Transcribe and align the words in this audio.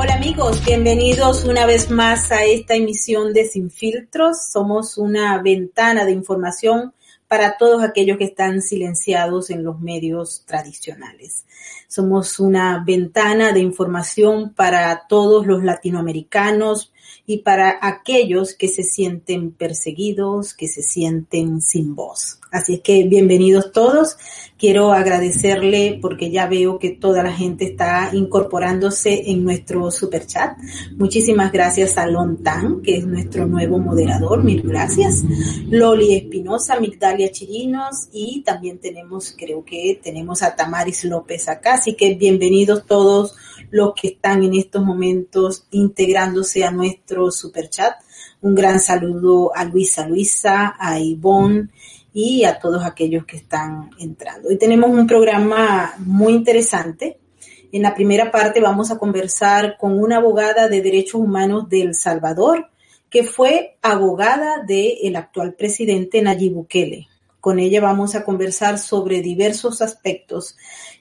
Hola 0.00 0.14
amigos, 0.14 0.64
bienvenidos 0.64 1.44
una 1.44 1.66
vez 1.66 1.90
más 1.90 2.30
a 2.30 2.44
esta 2.44 2.76
emisión 2.76 3.32
de 3.32 3.46
Sin 3.46 3.68
Filtros. 3.68 4.36
Somos 4.52 4.96
una 4.96 5.42
ventana 5.42 6.04
de 6.04 6.12
información 6.12 6.94
para 7.26 7.56
todos 7.56 7.82
aquellos 7.82 8.16
que 8.16 8.26
están 8.26 8.62
silenciados 8.62 9.50
en 9.50 9.64
los 9.64 9.80
medios 9.80 10.44
tradicionales. 10.46 11.46
Somos 11.88 12.38
una 12.38 12.84
ventana 12.86 13.50
de 13.50 13.58
información 13.58 14.54
para 14.54 15.08
todos 15.08 15.48
los 15.48 15.64
latinoamericanos 15.64 16.92
y 17.26 17.38
para 17.38 17.76
aquellos 17.82 18.54
que 18.54 18.68
se 18.68 18.84
sienten 18.84 19.50
perseguidos, 19.50 20.54
que 20.54 20.68
se 20.68 20.82
sienten 20.82 21.60
sin 21.60 21.96
voz. 21.96 22.38
Así 22.50 22.74
es 22.74 22.80
que 22.80 23.04
bienvenidos 23.04 23.72
todos. 23.72 24.16
Quiero 24.56 24.92
agradecerle 24.92 25.98
porque 26.00 26.30
ya 26.30 26.46
veo 26.46 26.78
que 26.78 26.90
toda 26.90 27.22
la 27.22 27.32
gente 27.32 27.66
está 27.66 28.08
incorporándose 28.14 29.30
en 29.30 29.44
nuestro 29.44 29.90
super 29.90 30.26
chat. 30.26 30.56
Muchísimas 30.96 31.52
gracias 31.52 31.98
a 31.98 32.06
Lontan, 32.06 32.80
que 32.80 32.96
es 32.96 33.06
nuestro 33.06 33.46
nuevo 33.46 33.78
moderador. 33.78 34.42
Mil 34.42 34.62
gracias. 34.62 35.24
Loli 35.68 36.14
Espinosa, 36.14 36.80
Migdalia 36.80 37.30
Chirinos 37.30 38.08
y 38.12 38.42
también 38.42 38.78
tenemos, 38.78 39.34
creo 39.36 39.62
que 39.62 40.00
tenemos 40.02 40.42
a 40.42 40.56
Tamaris 40.56 41.04
López 41.04 41.48
acá. 41.48 41.74
Así 41.74 41.94
que 41.94 42.14
bienvenidos 42.14 42.86
todos 42.86 43.36
los 43.70 43.92
que 43.94 44.08
están 44.08 44.42
en 44.42 44.54
estos 44.54 44.82
momentos 44.82 45.66
integrándose 45.70 46.64
a 46.64 46.70
nuestro 46.70 47.30
super 47.30 47.68
chat. 47.68 47.94
Un 48.40 48.54
gran 48.54 48.80
saludo 48.80 49.52
a 49.54 49.64
Luisa 49.64 50.08
Luisa, 50.08 50.74
a 50.78 50.98
Ivonne 50.98 51.68
y 52.20 52.44
a 52.44 52.58
todos 52.58 52.84
aquellos 52.84 53.24
que 53.26 53.36
están 53.36 53.90
entrando. 54.00 54.48
Hoy 54.48 54.58
tenemos 54.58 54.90
un 54.90 55.06
programa 55.06 55.94
muy 55.98 56.32
interesante. 56.32 57.20
En 57.70 57.82
la 57.82 57.94
primera 57.94 58.32
parte 58.32 58.60
vamos 58.60 58.90
a 58.90 58.98
conversar 58.98 59.76
con 59.78 59.96
una 59.96 60.16
abogada 60.16 60.66
de 60.66 60.82
derechos 60.82 61.20
humanos 61.20 61.68
de 61.68 61.82
El 61.82 61.94
Salvador, 61.94 62.70
que 63.08 63.22
fue 63.22 63.76
abogada 63.82 64.64
del 64.66 65.14
actual 65.14 65.54
presidente 65.54 66.20
Nayib 66.20 66.54
Bukele. 66.54 67.06
Con 67.38 67.60
ella 67.60 67.80
vamos 67.80 68.16
a 68.16 68.24
conversar 68.24 68.80
sobre 68.80 69.22
diversos 69.22 69.80
aspectos 69.80 70.56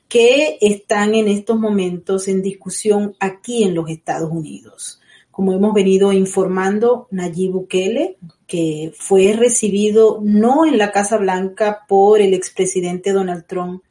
que 0.07 0.59
están 0.61 1.15
en 1.15 1.29
estos 1.29 1.57
momentos 1.57 2.27
en 2.27 2.43
discusión 2.43 3.15
aquí 3.19 3.63
en 3.63 3.73
los 3.73 3.89
Estados 3.89 4.29
Unidos. 4.31 5.01
Como 5.31 5.51
hemos 5.51 5.73
venido 5.73 6.13
informando, 6.13 7.07
Nayib 7.09 7.53
Bukele, 7.53 8.17
que 8.47 8.93
fue 8.97 9.33
recibido 9.33 10.19
no 10.23 10.65
en 10.65 10.77
la 10.77 10.91
Casa 10.91 11.17
Blanca 11.17 11.85
por 11.87 12.21
el 12.21 12.33
expresidente 12.33 13.11
Donald 13.11 13.45
Trump 13.45 13.83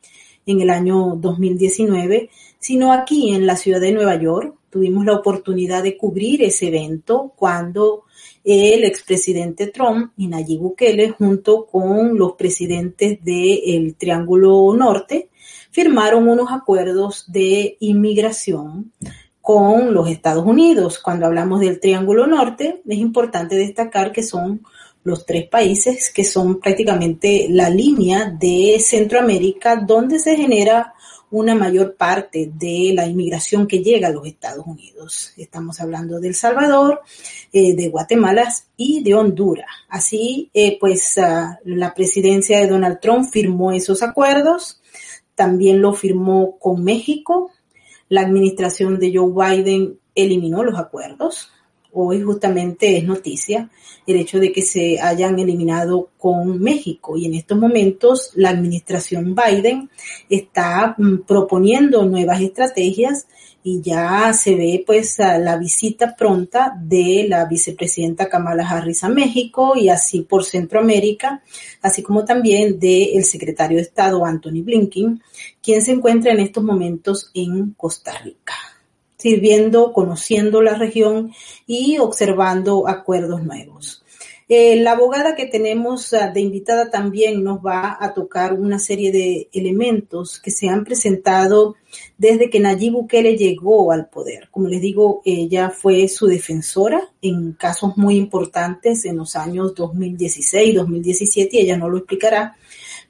en 0.46 0.60
el 0.60 0.70
año 0.70 1.16
2019, 1.16 2.30
sino 2.58 2.92
aquí 2.92 3.34
en 3.34 3.46
la 3.46 3.56
ciudad 3.56 3.80
de 3.80 3.92
Nueva 3.92 4.20
York. 4.20 4.54
Tuvimos 4.70 5.04
la 5.04 5.14
oportunidad 5.14 5.82
de 5.82 5.96
cubrir 5.96 6.42
ese 6.42 6.68
evento 6.68 7.32
cuando 7.36 8.04
el 8.44 8.84
expresidente 8.84 9.66
Trump 9.66 10.12
y 10.16 10.28
Nayib 10.28 10.60
Bukele, 10.60 11.10
junto 11.10 11.66
con 11.66 12.16
los 12.16 12.32
presidentes 12.32 13.22
del 13.22 13.94
Triángulo 13.96 14.74
Norte, 14.76 15.28
firmaron 15.70 16.28
unos 16.28 16.50
acuerdos 16.50 17.30
de 17.30 17.76
inmigración 17.80 18.92
con 19.46 19.94
los 19.94 20.08
Estados 20.08 20.44
Unidos. 20.44 20.98
Cuando 20.98 21.24
hablamos 21.24 21.60
del 21.60 21.78
Triángulo 21.78 22.26
Norte, 22.26 22.82
es 22.84 22.98
importante 22.98 23.54
destacar 23.54 24.10
que 24.10 24.24
son 24.24 24.66
los 25.04 25.24
tres 25.24 25.46
países 25.48 26.10
que 26.10 26.24
son 26.24 26.58
prácticamente 26.58 27.46
la 27.48 27.70
línea 27.70 28.28
de 28.28 28.76
Centroamérica 28.80 29.76
donde 29.76 30.18
se 30.18 30.36
genera 30.36 30.94
una 31.30 31.54
mayor 31.54 31.94
parte 31.94 32.50
de 32.52 32.90
la 32.92 33.06
inmigración 33.06 33.68
que 33.68 33.84
llega 33.84 34.08
a 34.08 34.10
los 34.10 34.26
Estados 34.26 34.66
Unidos. 34.66 35.32
Estamos 35.36 35.80
hablando 35.80 36.18
de 36.18 36.26
El 36.26 36.34
Salvador, 36.34 37.02
eh, 37.52 37.76
de 37.76 37.88
Guatemala 37.88 38.52
y 38.76 39.04
de 39.04 39.14
Honduras. 39.14 39.70
Así, 39.88 40.50
eh, 40.54 40.76
pues 40.80 41.14
uh, 41.18 41.56
la 41.66 41.94
presidencia 41.94 42.58
de 42.58 42.66
Donald 42.66 42.98
Trump 42.98 43.30
firmó 43.30 43.70
esos 43.70 44.02
acuerdos 44.02 44.80
también 45.36 45.82
lo 45.82 45.92
firmó 45.92 46.58
con 46.58 46.82
México. 46.82 47.50
La 48.08 48.22
administración 48.22 48.98
de 48.98 49.12
Joe 49.14 49.32
Biden 49.32 49.98
eliminó 50.14 50.62
los 50.62 50.78
acuerdos. 50.78 51.50
Hoy 51.98 52.20
justamente 52.20 52.98
es 52.98 53.04
noticia 53.04 53.70
el 54.06 54.16
hecho 54.16 54.38
de 54.38 54.52
que 54.52 54.60
se 54.60 55.00
hayan 55.00 55.38
eliminado 55.38 56.10
con 56.18 56.60
México. 56.60 57.16
Y 57.16 57.24
en 57.24 57.32
estos 57.32 57.58
momentos 57.58 58.32
la 58.34 58.50
administración 58.50 59.34
Biden 59.34 59.88
está 60.28 60.94
mm, 60.98 61.22
proponiendo 61.26 62.04
nuevas 62.04 62.42
estrategias 62.42 63.26
y 63.62 63.80
ya 63.80 64.30
se 64.34 64.54
ve 64.54 64.84
pues 64.86 65.18
la 65.18 65.56
visita 65.56 66.14
pronta 66.14 66.72
de 66.80 67.26
la 67.28 67.46
vicepresidenta 67.46 68.28
Kamala 68.28 68.68
Harris 68.68 69.02
a 69.02 69.08
México 69.08 69.72
y 69.74 69.88
así 69.88 70.20
por 70.20 70.44
Centroamérica, 70.44 71.42
así 71.82 72.02
como 72.02 72.24
también 72.24 72.78
del 72.78 73.24
secretario 73.24 73.78
de 73.78 73.82
Estado 73.82 74.24
Anthony 74.24 74.62
Blinken, 74.62 75.20
quien 75.60 75.82
se 75.82 75.92
encuentra 75.92 76.30
en 76.30 76.40
estos 76.40 76.62
momentos 76.62 77.30
en 77.34 77.72
Costa 77.72 78.12
Rica, 78.18 78.54
sirviendo, 79.26 79.92
conociendo 79.92 80.62
la 80.62 80.74
región 80.74 81.32
y 81.66 81.98
observando 81.98 82.86
acuerdos 82.86 83.42
nuevos. 83.42 84.04
Eh, 84.48 84.76
la 84.76 84.92
abogada 84.92 85.34
que 85.34 85.46
tenemos 85.46 86.12
uh, 86.12 86.32
de 86.32 86.40
invitada 86.40 86.88
también 86.88 87.42
nos 87.42 87.58
va 87.58 87.96
a 87.98 88.14
tocar 88.14 88.52
una 88.52 88.78
serie 88.78 89.10
de 89.10 89.48
elementos 89.52 90.38
que 90.38 90.52
se 90.52 90.68
han 90.68 90.84
presentado 90.84 91.74
desde 92.16 92.48
que 92.48 92.60
Nayib 92.60 92.92
Bukele 92.92 93.36
llegó 93.36 93.90
al 93.90 94.08
poder. 94.08 94.48
Como 94.52 94.68
les 94.68 94.80
digo, 94.80 95.22
ella 95.24 95.70
fue 95.70 96.06
su 96.06 96.28
defensora 96.28 97.10
en 97.20 97.54
casos 97.54 97.96
muy 97.96 98.14
importantes 98.14 99.04
en 99.06 99.16
los 99.16 99.34
años 99.34 99.74
2016, 99.74 100.76
2017, 100.76 101.56
y 101.56 101.60
ella 101.62 101.76
no 101.76 101.88
lo 101.88 101.98
explicará, 101.98 102.56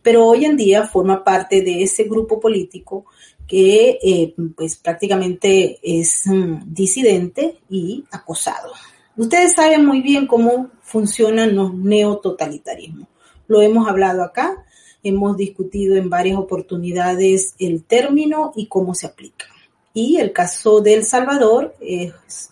pero 0.00 0.25
hoy 0.25 0.47
en 0.47 0.56
día 0.56 0.87
forma 0.87 1.22
parte 1.22 1.60
de 1.60 1.82
ese 1.82 2.05
grupo 2.05 2.41
político 2.41 3.05
que 3.46 3.98
eh, 4.02 4.34
pues 4.56 4.76
prácticamente 4.76 5.78
es 5.82 6.26
um, 6.26 6.60
disidente 6.66 7.58
y 7.70 8.04
acosado. 8.10 8.72
Ustedes 9.16 9.54
saben 9.54 9.84
muy 9.86 10.02
bien 10.02 10.26
cómo 10.26 10.70
funcionan 10.82 11.54
los 11.54 11.72
neototalitarismos. 11.74 13.08
Lo 13.46 13.62
hemos 13.62 13.88
hablado 13.88 14.22
acá, 14.22 14.64
hemos 15.02 15.36
discutido 15.36 15.96
en 15.96 16.10
varias 16.10 16.38
oportunidades 16.38 17.54
el 17.58 17.84
término 17.84 18.52
y 18.56 18.66
cómo 18.66 18.94
se 18.94 19.06
aplica. 19.06 19.46
Y 19.94 20.18
el 20.18 20.32
caso 20.32 20.80
de 20.80 20.94
El 20.94 21.04
Salvador 21.04 21.74
es 21.80 22.50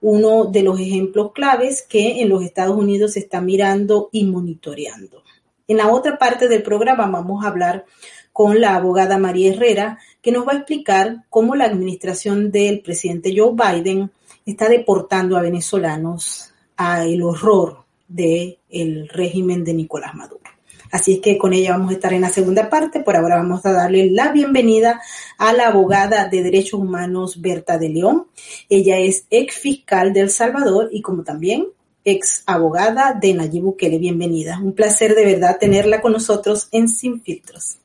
uno 0.00 0.44
de 0.44 0.62
los 0.62 0.78
ejemplos 0.78 1.32
claves 1.32 1.82
que 1.82 2.22
en 2.22 2.28
los 2.28 2.44
Estados 2.44 2.76
Unidos 2.76 3.14
se 3.14 3.20
está 3.20 3.40
mirando 3.40 4.08
y 4.12 4.24
monitoreando. 4.24 5.22
En 5.68 5.78
la 5.78 5.88
otra 5.88 6.16
parte 6.16 6.48
del 6.48 6.62
programa 6.62 7.06
vamos 7.06 7.44
a 7.44 7.48
hablar 7.48 7.84
con 8.32 8.60
la 8.60 8.76
abogada 8.76 9.18
María 9.18 9.52
Herrera, 9.52 9.98
que 10.26 10.32
nos 10.32 10.44
va 10.44 10.54
a 10.54 10.56
explicar 10.56 11.22
cómo 11.30 11.54
la 11.54 11.66
administración 11.66 12.50
del 12.50 12.80
presidente 12.80 13.32
Joe 13.32 13.52
Biden 13.54 14.10
está 14.44 14.68
deportando 14.68 15.36
a 15.36 15.40
venezolanos 15.40 16.52
al 16.76 17.22
horror 17.22 17.84
del 18.08 18.58
el 18.68 19.08
régimen 19.08 19.62
de 19.62 19.74
Nicolás 19.74 20.16
Maduro. 20.16 20.42
Así 20.90 21.12
es 21.12 21.20
que 21.20 21.38
con 21.38 21.52
ella 21.52 21.76
vamos 21.76 21.92
a 21.92 21.94
estar 21.94 22.12
en 22.12 22.22
la 22.22 22.30
segunda 22.30 22.68
parte. 22.68 23.04
Por 23.04 23.14
ahora 23.14 23.36
vamos 23.36 23.64
a 23.66 23.70
darle 23.70 24.10
la 24.10 24.32
bienvenida 24.32 25.00
a 25.38 25.52
la 25.52 25.68
abogada 25.68 26.26
de 26.26 26.42
derechos 26.42 26.80
humanos 26.80 27.40
Berta 27.40 27.78
de 27.78 27.90
León. 27.90 28.26
Ella 28.68 28.98
es 28.98 29.26
ex 29.30 29.54
fiscal 29.54 30.12
de 30.12 30.22
El 30.22 30.30
Salvador 30.30 30.88
y 30.90 31.02
como 31.02 31.22
también 31.22 31.68
ex 32.04 32.42
abogada 32.46 33.12
de 33.14 33.32
Nayib 33.32 33.62
Bukele. 33.62 33.98
Bienvenida. 33.98 34.58
Un 34.60 34.72
placer 34.72 35.14
de 35.14 35.24
verdad 35.24 35.58
tenerla 35.60 36.00
con 36.00 36.10
nosotros 36.10 36.66
en 36.72 36.88
Sin 36.88 37.22
Filtros. 37.22 37.78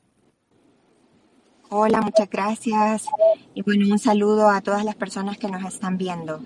Hola, 1.74 2.02
muchas 2.02 2.28
gracias. 2.28 3.06
Y 3.54 3.62
bueno, 3.62 3.86
un 3.90 3.98
saludo 3.98 4.50
a 4.50 4.60
todas 4.60 4.84
las 4.84 4.94
personas 4.94 5.38
que 5.38 5.48
nos 5.48 5.64
están 5.64 5.96
viendo. 5.96 6.42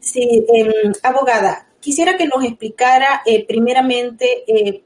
Sí, 0.00 0.44
eh, 0.52 0.92
abogada, 1.02 1.66
quisiera 1.80 2.18
que 2.18 2.26
nos 2.26 2.44
explicara 2.44 3.22
eh, 3.24 3.46
primeramente 3.46 4.44
eh, 4.46 4.82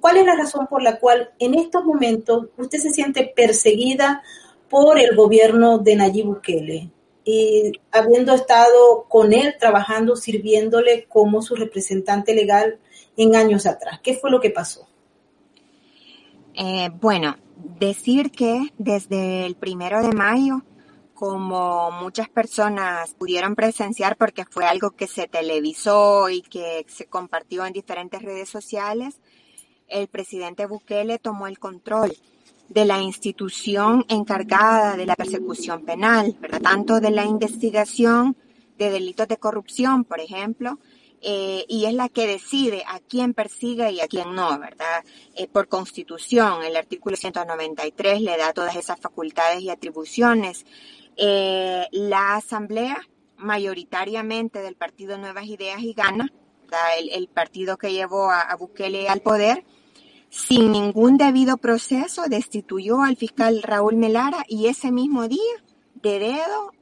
cuál 0.00 0.16
es 0.16 0.26
la 0.26 0.34
razón 0.34 0.66
por 0.66 0.82
la 0.82 0.98
cual 0.98 1.30
en 1.38 1.54
estos 1.54 1.84
momentos 1.84 2.46
usted 2.56 2.80
se 2.80 2.90
siente 2.90 3.32
perseguida 3.32 4.24
por 4.68 4.98
el 4.98 5.14
gobierno 5.14 5.78
de 5.78 5.94
Nayib 5.94 6.26
Bukele 6.26 6.90
y 7.24 7.70
habiendo 7.92 8.34
estado 8.34 9.04
con 9.08 9.32
él 9.32 9.54
trabajando, 9.60 10.16
sirviéndole 10.16 11.04
como 11.04 11.42
su 11.42 11.54
representante 11.54 12.34
legal 12.34 12.80
en 13.16 13.36
años 13.36 13.66
atrás. 13.66 14.00
¿Qué 14.02 14.14
fue 14.14 14.32
lo 14.32 14.40
que 14.40 14.50
pasó? 14.50 14.88
Eh, 16.54 16.90
bueno, 17.00 17.36
decir 17.78 18.30
que 18.30 18.72
desde 18.78 19.46
el 19.46 19.56
primero 19.56 20.02
de 20.02 20.12
mayo, 20.12 20.62
como 21.14 21.90
muchas 21.92 22.28
personas 22.28 23.14
pudieron 23.14 23.54
presenciar 23.54 24.16
porque 24.16 24.44
fue 24.44 24.64
algo 24.64 24.90
que 24.90 25.06
se 25.06 25.28
televisó 25.28 26.28
y 26.28 26.42
que 26.42 26.84
se 26.88 27.06
compartió 27.06 27.64
en 27.64 27.72
diferentes 27.72 28.22
redes 28.22 28.48
sociales, 28.48 29.20
el 29.88 30.08
presidente 30.08 30.66
Bukele 30.66 31.18
tomó 31.18 31.46
el 31.46 31.58
control 31.58 32.12
de 32.68 32.84
la 32.84 33.00
institución 33.00 34.04
encargada 34.08 34.96
de 34.96 35.06
la 35.06 35.14
persecución 35.14 35.84
penal, 35.84 36.36
tanto 36.62 37.00
de 37.00 37.10
la 37.10 37.24
investigación 37.24 38.36
de 38.78 38.90
delitos 38.90 39.28
de 39.28 39.36
corrupción, 39.36 40.04
por 40.04 40.20
ejemplo, 40.20 40.78
eh, 41.24 41.64
y 41.68 41.84
es 41.84 41.94
la 41.94 42.08
que 42.08 42.26
decide 42.26 42.82
a 42.86 42.98
quién 42.98 43.32
persigue 43.32 43.92
y 43.92 44.00
a 44.00 44.08
quién 44.08 44.34
no, 44.34 44.58
¿verdad? 44.58 45.04
Eh, 45.36 45.46
por 45.46 45.68
constitución, 45.68 46.64
el 46.64 46.74
artículo 46.74 47.16
193 47.16 48.20
le 48.20 48.36
da 48.36 48.52
todas 48.52 48.74
esas 48.74 48.98
facultades 48.98 49.62
y 49.62 49.70
atribuciones. 49.70 50.66
Eh, 51.16 51.86
la 51.92 52.34
asamblea, 52.34 53.00
mayoritariamente 53.36 54.60
del 54.62 54.74
partido 54.74 55.16
Nuevas 55.16 55.46
Ideas 55.46 55.80
y 55.82 55.92
Gana, 55.92 56.32
el, 56.98 57.28
partido 57.28 57.76
que 57.76 57.92
llevó 57.92 58.30
a, 58.30 58.40
a 58.40 58.56
Bukele 58.56 59.08
al 59.08 59.20
poder, 59.20 59.64
sin 60.28 60.72
ningún 60.72 61.18
debido 61.18 61.58
proceso 61.58 62.22
destituyó 62.28 63.02
al 63.02 63.16
fiscal 63.16 63.62
Raúl 63.62 63.96
Melara 63.96 64.44
y 64.48 64.66
ese 64.66 64.90
mismo 64.90 65.28
día, 65.28 65.52
de 65.94 66.18
dedo, 66.18 66.72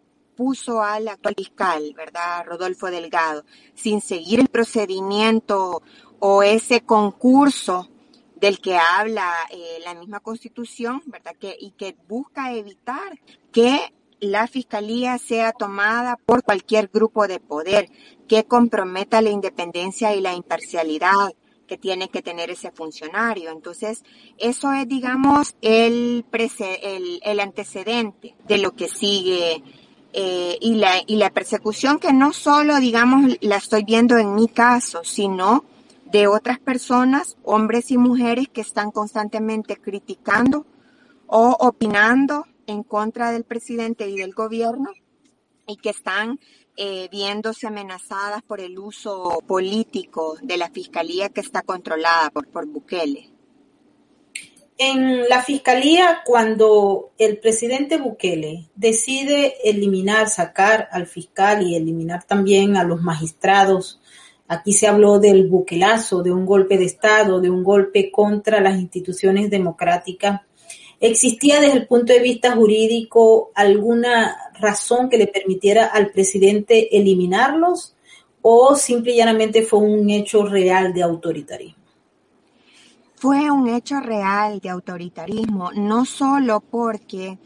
puso 0.41 0.83
al 0.83 1.07
actual 1.07 1.35
fiscal, 1.37 1.93
¿verdad? 1.95 2.47
Rodolfo 2.47 2.91
Delgado, 2.91 3.45
sin 3.75 4.01
seguir 4.01 4.41
el 4.41 4.49
procedimiento 4.49 5.83
o 6.19 6.43
ese 6.43 6.81
concurso 6.81 7.91
del 8.37 8.59
que 8.59 8.75
habla 8.79 9.35
eh, 9.51 9.81
la 9.85 9.93
misma 9.93 10.21
constitución, 10.21 11.03
¿verdad? 11.05 11.37
Que, 11.39 11.55
y 11.61 11.73
que 11.73 11.95
busca 12.09 12.55
evitar 12.55 13.21
que 13.53 13.93
la 14.19 14.47
fiscalía 14.47 15.19
sea 15.19 15.53
tomada 15.53 16.17
por 16.17 16.43
cualquier 16.43 16.89
grupo 16.89 17.29
de 17.29 17.39
poder 17.39 17.91
que 18.27 18.45
comprometa 18.45 19.21
la 19.21 19.29
independencia 19.29 20.15
y 20.15 20.23
la 20.23 20.33
imparcialidad 20.33 21.35
que 21.67 21.77
tiene 21.77 22.09
que 22.09 22.23
tener 22.23 22.51
ese 22.51 22.73
funcionario. 22.73 23.51
Entonces, 23.51 24.05
eso 24.39 24.73
es, 24.73 24.89
digamos, 24.89 25.55
el, 25.61 26.25
el, 26.33 27.21
el 27.23 27.41
antecedente 27.41 28.35
de 28.49 28.57
lo 28.57 28.73
que 28.73 28.89
sigue 28.89 29.63
eh, 30.13 30.59
y, 30.61 30.75
la, 30.75 30.95
y 31.07 31.17
la 31.17 31.31
persecución 31.31 31.99
que 31.99 32.13
no 32.13 32.33
solo, 32.33 32.79
digamos, 32.79 33.37
la 33.41 33.57
estoy 33.57 33.85
viendo 33.85 34.19
en 34.19 34.35
mi 34.35 34.49
caso, 34.49 35.05
sino 35.05 35.65
de 36.07 36.27
otras 36.27 36.59
personas, 36.59 37.37
hombres 37.45 37.91
y 37.91 37.99
mujeres 37.99 38.49
que 38.49 38.61
están 38.61 38.91
constantemente 38.91 39.77
criticando 39.77 40.67
o 41.27 41.57
opinando 41.61 42.47
en 42.67 42.83
contra 42.83 43.31
del 43.31 43.45
presidente 43.45 44.09
y 44.09 44.17
del 44.17 44.33
gobierno 44.33 44.91
y 45.67 45.77
que 45.77 45.91
están 45.91 46.41
eh, 46.77 47.09
viéndose 47.11 47.67
amenazadas 47.67 48.43
por 48.43 48.61
el 48.61 48.79
uso 48.79 49.39
político 49.47 50.37
de 50.43 50.57
la 50.57 50.71
fiscalía 50.71 51.29
que 51.29 51.41
está 51.41 51.63
controlada 51.63 52.31
por, 52.31 52.49
por 52.49 52.67
Bukele. 52.67 53.31
En 54.83 55.29
la 55.29 55.43
fiscalía, 55.43 56.23
cuando 56.25 57.11
el 57.19 57.37
presidente 57.37 57.99
Bukele 57.99 58.71
decide 58.75 59.57
eliminar, 59.63 60.31
sacar 60.31 60.89
al 60.91 61.07
fiscal 61.07 61.61
y 61.61 61.77
eliminar 61.77 62.25
también 62.25 62.79
a 62.79 62.85
los 62.85 63.03
magistrados, 63.03 64.01
aquí 64.49 64.73
se 64.73 64.87
habló 64.87 65.19
del 65.19 65.49
buquelazo, 65.49 66.23
de 66.23 66.33
un 66.33 66.47
golpe 66.47 66.79
de 66.79 66.87
Estado, 66.87 67.43
de 67.43 67.51
un 67.51 67.63
golpe 67.63 68.11
contra 68.11 68.63
las 68.63 68.81
instituciones 68.81 69.51
democráticas. 69.51 70.41
¿Existía 70.99 71.61
desde 71.61 71.77
el 71.77 71.87
punto 71.87 72.15
de 72.15 72.21
vista 72.21 72.53
jurídico 72.53 73.51
alguna 73.55 74.35
razón 74.59 75.11
que 75.11 75.19
le 75.19 75.27
permitiera 75.27 75.89
al 75.89 76.11
presidente 76.11 76.97
eliminarlos 76.97 77.97
o 78.41 78.75
simple 78.77 79.13
y 79.13 79.17
llanamente 79.17 79.61
fue 79.61 79.81
un 79.81 80.09
hecho 80.09 80.47
real 80.47 80.95
de 80.95 81.03
autoritarismo? 81.03 81.80
Fue 83.21 83.51
un 83.51 83.69
hecho 83.69 84.01
real 84.01 84.61
de 84.61 84.71
autoritarismo, 84.71 85.73
no 85.73 86.07
solo 86.07 86.61
porque, 86.61 87.39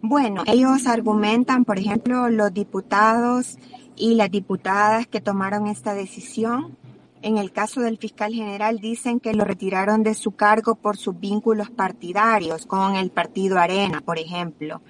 bueno, 0.00 0.42
ellos 0.46 0.86
argumentan, 0.86 1.66
por 1.66 1.78
ejemplo, 1.78 2.30
los 2.30 2.54
diputados 2.54 3.58
y 3.94 4.14
las 4.14 4.30
diputadas 4.30 5.06
que 5.06 5.20
tomaron 5.20 5.66
esta 5.66 5.92
decisión, 5.92 6.78
en 7.20 7.36
el 7.36 7.52
caso 7.52 7.82
del 7.82 7.98
fiscal 7.98 8.32
general 8.32 8.78
dicen 8.78 9.20
que 9.20 9.34
lo 9.34 9.44
retiraron 9.44 10.02
de 10.02 10.14
su 10.14 10.30
cargo 10.30 10.76
por 10.76 10.96
sus 10.96 11.20
vínculos 11.20 11.68
partidarios 11.68 12.64
con 12.64 12.96
el 12.96 13.10
partido 13.10 13.58
Arena, 13.58 14.00
por 14.00 14.18
ejemplo. 14.18 14.80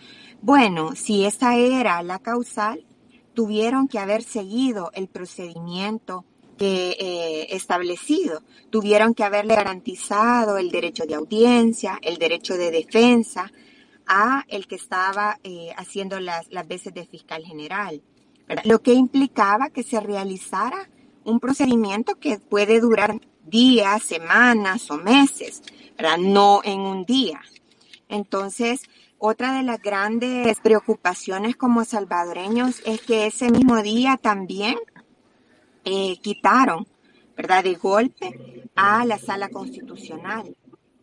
Bueno, 0.40 0.94
si 0.94 1.24
esa 1.24 1.56
era 1.56 2.00
la 2.04 2.20
causal, 2.20 2.86
tuvieron 3.34 3.88
que 3.88 3.98
haber 3.98 4.22
seguido 4.22 4.92
el 4.94 5.08
procedimiento 5.08 6.24
que 6.58 6.96
eh, 6.98 7.46
establecido. 7.56 8.42
Tuvieron 8.70 9.14
que 9.14 9.24
haberle 9.24 9.54
garantizado 9.54 10.58
el 10.58 10.70
derecho 10.70 11.04
de 11.06 11.14
audiencia, 11.14 11.98
el 12.02 12.18
derecho 12.18 12.56
de 12.58 12.70
defensa 12.70 13.50
a 14.06 14.44
el 14.48 14.66
que 14.66 14.74
estaba 14.74 15.38
eh, 15.44 15.70
haciendo 15.76 16.20
las, 16.20 16.50
las 16.50 16.66
veces 16.66 16.92
de 16.92 17.06
fiscal 17.06 17.44
general. 17.44 18.02
Lo 18.64 18.80
que 18.80 18.94
implicaba 18.94 19.70
que 19.70 19.82
se 19.82 20.00
realizara 20.00 20.88
un 21.24 21.40
procedimiento 21.40 22.14
que 22.16 22.38
puede 22.38 22.80
durar 22.80 23.20
días, 23.44 24.02
semanas 24.02 24.90
o 24.90 24.96
meses, 24.96 25.62
no 26.18 26.60
en 26.64 26.80
un 26.80 27.04
día. 27.04 27.40
Entonces, 28.08 28.82
otra 29.18 29.52
de 29.54 29.62
las 29.62 29.82
grandes 29.82 30.58
preocupaciones 30.60 31.56
como 31.56 31.84
salvadoreños 31.84 32.80
es 32.86 33.00
que 33.02 33.26
ese 33.26 33.50
mismo 33.50 33.82
día 33.82 34.16
también 34.16 34.76
eh, 35.84 36.18
quitaron, 36.20 36.86
¿verdad?, 37.36 37.64
de 37.64 37.74
golpe 37.74 38.64
a 38.74 39.04
la 39.04 39.18
sala 39.18 39.48
constitucional, 39.48 40.56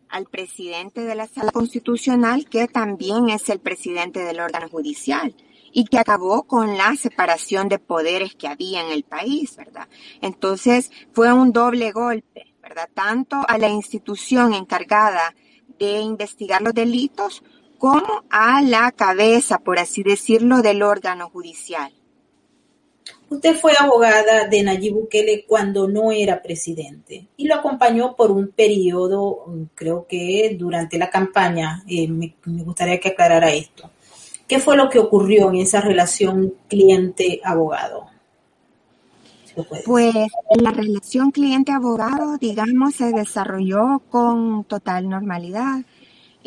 al 0.08 0.26
presidente 0.26 1.02
de 1.02 1.14
la 1.14 1.26
sala 1.26 1.52
constitucional, 1.52 2.46
que 2.48 2.68
también 2.68 3.28
es 3.28 3.48
el 3.48 3.60
presidente 3.60 4.20
del 4.20 4.40
órgano 4.40 4.68
judicial 4.68 5.34
y 5.72 5.84
que 5.84 5.98
acabó 5.98 6.44
con 6.44 6.78
la 6.78 6.96
separación 6.96 7.68
de 7.68 7.78
poderes 7.78 8.34
que 8.34 8.48
había 8.48 8.80
en 8.82 8.92
el 8.92 9.02
país, 9.02 9.56
¿verdad? 9.56 9.88
Entonces 10.22 10.90
fue 11.12 11.32
un 11.32 11.52
doble 11.52 11.92
golpe, 11.92 12.54
¿verdad? 12.62 12.88
Tanto 12.94 13.42
a 13.46 13.58
la 13.58 13.68
institución 13.68 14.54
encargada 14.54 15.34
de 15.78 16.00
investigar 16.00 16.62
los 16.62 16.72
delitos 16.72 17.42
como 17.78 18.24
a 18.30 18.62
la 18.62 18.90
cabeza, 18.92 19.58
por 19.58 19.78
así 19.78 20.02
decirlo, 20.02 20.62
del 20.62 20.82
órgano 20.82 21.28
judicial. 21.28 21.92
Usted 23.28 23.56
fue 23.56 23.72
abogada 23.78 24.46
de 24.46 24.62
Nayib 24.62 24.94
Bukele 24.94 25.44
cuando 25.48 25.88
no 25.88 26.12
era 26.12 26.42
presidente 26.42 27.26
y 27.36 27.48
lo 27.48 27.56
acompañó 27.56 28.14
por 28.14 28.30
un 28.30 28.48
periodo, 28.48 29.46
creo 29.74 30.06
que 30.06 30.56
durante 30.56 30.96
la 30.96 31.10
campaña. 31.10 31.82
Eh, 31.88 32.06
me, 32.06 32.34
gustaría 32.44 33.00
que 33.00 33.08
aclarara 33.08 33.50
esto. 33.52 33.90
¿Qué 34.46 34.60
fue 34.60 34.76
lo 34.76 34.88
que 34.88 35.00
ocurrió 35.00 35.50
en 35.50 35.56
esa 35.56 35.80
relación 35.80 36.54
cliente-abogado? 36.68 38.10
pues 39.86 40.14
la 40.60 40.70
relación 40.70 41.30
cliente-abogado, 41.30 42.36
digamos, 42.36 42.94
se 42.94 43.10
desarrolló 43.10 44.02
con 44.10 44.64
total 44.64 45.08
normalidad. 45.08 45.80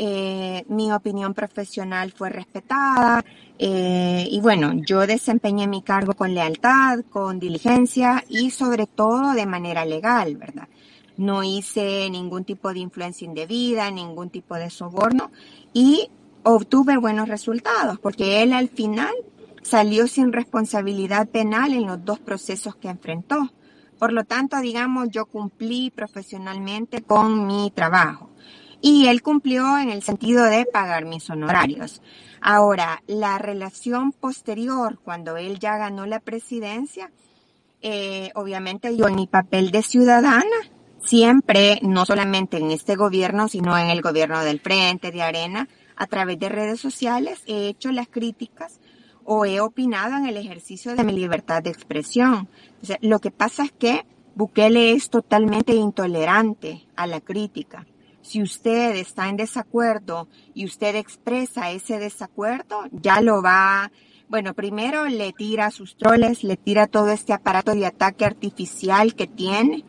Eh, 0.01 0.63
mi 0.69 0.93
opinión 0.93 1.33
profesional 1.33 2.13
fue 2.13 2.29
respetada, 2.29 3.21
eh, 3.57 4.25
y 4.31 4.39
bueno, 4.39 4.71
yo 4.87 5.05
desempeñé 5.05 5.67
mi 5.67 5.81
cargo 5.81 6.13
con 6.13 6.33
lealtad, 6.33 6.99
con 7.09 7.37
diligencia 7.37 8.23
y 8.29 8.51
sobre 8.51 8.87
todo 8.87 9.33
de 9.33 9.45
manera 9.45 9.83
legal, 9.83 10.37
¿verdad? 10.37 10.69
No 11.17 11.43
hice 11.43 12.09
ningún 12.09 12.45
tipo 12.45 12.71
de 12.71 12.79
influencia 12.79 13.25
indebida, 13.25 13.91
ningún 13.91 14.29
tipo 14.29 14.55
de 14.55 14.69
soborno 14.69 15.31
y 15.73 16.09
obtuve 16.43 16.95
buenos 16.95 17.27
resultados 17.27 17.99
porque 17.99 18.41
él 18.41 18.53
al 18.53 18.69
final 18.69 19.13
salió 19.63 20.07
sin 20.07 20.31
responsabilidad 20.31 21.27
penal 21.27 21.73
en 21.73 21.87
los 21.87 22.05
dos 22.05 22.19
procesos 22.19 22.77
que 22.77 22.87
enfrentó. 22.87 23.51
Por 23.97 24.13
lo 24.13 24.23
tanto, 24.23 24.61
digamos, 24.61 25.09
yo 25.09 25.25
cumplí 25.25 25.91
profesionalmente 25.91 27.01
con 27.01 27.45
mi 27.45 27.69
trabajo 27.75 28.29
y 28.81 29.07
él 29.07 29.21
cumplió 29.21 29.77
en 29.77 29.89
el 29.89 30.01
sentido 30.03 30.43
de 30.45 30.65
pagar 30.65 31.05
mis 31.05 31.29
honorarios. 31.29 32.01
Ahora, 32.41 33.03
la 33.07 33.37
relación 33.37 34.11
posterior, 34.11 34.99
cuando 35.03 35.37
él 35.37 35.59
ya 35.59 35.77
ganó 35.77 36.05
la 36.05 36.19
presidencia, 36.19 37.11
eh, 37.81 38.31
obviamente 38.35 38.95
yo 38.95 39.07
en 39.07 39.15
mi 39.15 39.27
papel 39.27 39.71
de 39.71 39.83
ciudadana, 39.83 40.45
siempre, 41.03 41.79
no 41.81 42.05
solamente 42.05 42.57
en 42.57 42.71
este 42.71 42.95
gobierno, 42.95 43.47
sino 43.47 43.77
en 43.77 43.89
el 43.89 44.01
gobierno 44.01 44.39
del 44.41 44.59
Frente, 44.59 45.11
de 45.11 45.21
Arena, 45.21 45.67
a 45.95 46.07
través 46.07 46.39
de 46.39 46.49
redes 46.49 46.79
sociales, 46.79 47.41
he 47.45 47.67
hecho 47.67 47.91
las 47.91 48.07
críticas 48.07 48.79
o 49.25 49.45
he 49.45 49.59
opinado 49.59 50.15
en 50.17 50.25
el 50.25 50.37
ejercicio 50.37 50.95
de 50.95 51.03
mi 51.03 51.13
libertad 51.13 51.61
de 51.61 51.69
expresión. 51.69 52.47
lo 53.01 53.19
que 53.19 53.31
pasa 53.31 53.65
es 53.65 53.71
que 53.71 54.05
Bukele 54.33 54.93
es 54.93 55.09
totalmente 55.09 55.73
intolerante 55.73 56.87
a 56.95 57.05
la 57.05 57.19
crítica. 57.19 57.85
Si 58.29 58.43
usted 58.43 58.95
está 58.95 59.27
en 59.27 59.37
desacuerdo 59.37 60.27
y 60.53 60.63
usted 60.63 60.95
expresa 60.95 61.71
ese 61.71 61.97
desacuerdo, 61.97 62.83
ya 62.91 63.21
lo 63.21 63.41
va, 63.41 63.91
bueno, 64.27 64.53
primero 64.53 65.07
le 65.07 65.33
tira 65.33 65.71
sus 65.71 65.97
troles, 65.97 66.43
le 66.43 66.55
tira 66.55 66.85
todo 66.85 67.09
este 67.09 67.33
aparato 67.33 67.73
de 67.73 67.87
ataque 67.87 68.25
artificial 68.25 69.15
que 69.15 69.25
tiene 69.25 69.83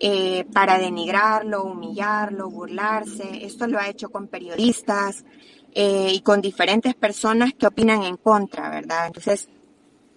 eh, 0.00 0.46
para 0.52 0.80
denigrarlo, 0.80 1.62
humillarlo, 1.62 2.50
burlarse. 2.50 3.46
Esto 3.46 3.68
lo 3.68 3.78
ha 3.78 3.88
hecho 3.88 4.10
con 4.10 4.26
periodistas 4.26 5.24
eh, 5.72 6.10
y 6.12 6.22
con 6.22 6.40
diferentes 6.40 6.96
personas 6.96 7.54
que 7.54 7.68
opinan 7.68 8.02
en 8.02 8.16
contra, 8.16 8.68
¿verdad? 8.68 9.06
Entonces, 9.06 9.48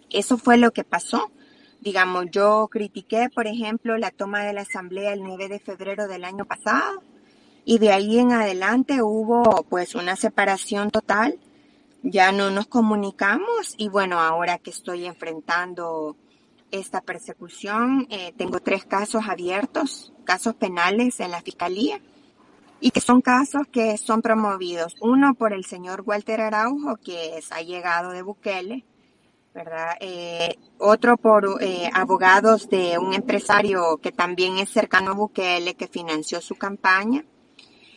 eso 0.09 0.39
fue 0.39 0.57
lo 0.57 0.71
que 0.71 0.83
pasó. 0.83 1.29
Digamos, 1.81 2.25
yo 2.31 2.67
critiqué, 2.71 3.29
por 3.29 3.45
ejemplo, 3.45 3.95
la 3.99 4.09
toma 4.09 4.43
de 4.43 4.53
la 4.53 4.61
asamblea 4.61 5.13
el 5.13 5.21
9 5.21 5.49
de 5.49 5.59
febrero 5.59 6.07
del 6.07 6.25
año 6.25 6.45
pasado 6.45 7.03
y 7.66 7.78
de 7.78 7.92
ahí 7.92 8.20
en 8.20 8.32
adelante 8.32 9.01
hubo 9.01 9.66
pues 9.70 9.96
una 9.96 10.16
separación 10.16 10.92
total. 10.92 11.39
Ya 12.01 12.32
no 12.32 12.50
nos 12.50 12.68
comunicamos 12.68 13.75
y 13.78 13.89
bueno, 13.89 14.20
ahora 14.20 14.58
que 14.58 14.70
estoy 14.70 15.06
enfrentando 15.06 16.16
esta 16.72 17.01
persecución, 17.01 18.08
eh, 18.10 18.34
tengo 18.38 18.60
tres 18.60 18.86
casos 18.86 19.24
abiertos, 19.28 20.13
casos 20.24 20.56
penales 20.56 21.20
en 21.20 21.32
la 21.32 21.42
fiscalía 21.42 22.00
y 22.80 22.92
que 22.92 23.01
son 23.01 23.22
casos 23.22 23.63
que 23.72 23.98
son 23.98 24.22
promovidos. 24.22 24.96
Uno 25.01 25.34
por 25.34 25.54
el 25.54 25.66
señor 25.66 26.04
Walter 26.06 26.42
Araujo, 26.42 26.98
que 26.98 27.38
es 27.38 27.51
allegado 27.51 28.12
de 28.12 28.22
Bukele, 28.22 28.86
¿verdad? 29.54 29.98
Eh, 30.00 30.56
otro 30.78 31.18
por 31.18 31.62
eh, 31.62 31.89
abogados 31.94 32.70
de 32.70 32.98
un 32.98 33.13
empresario 33.13 33.98
que 33.98 34.12
también 34.12 34.58
es 34.58 34.70
cercano 34.70 35.12
a 35.12 35.16
Bukele, 35.16 35.75
que 35.75 35.88
financió 35.88 36.39
su 36.39 36.56
campaña, 36.56 37.25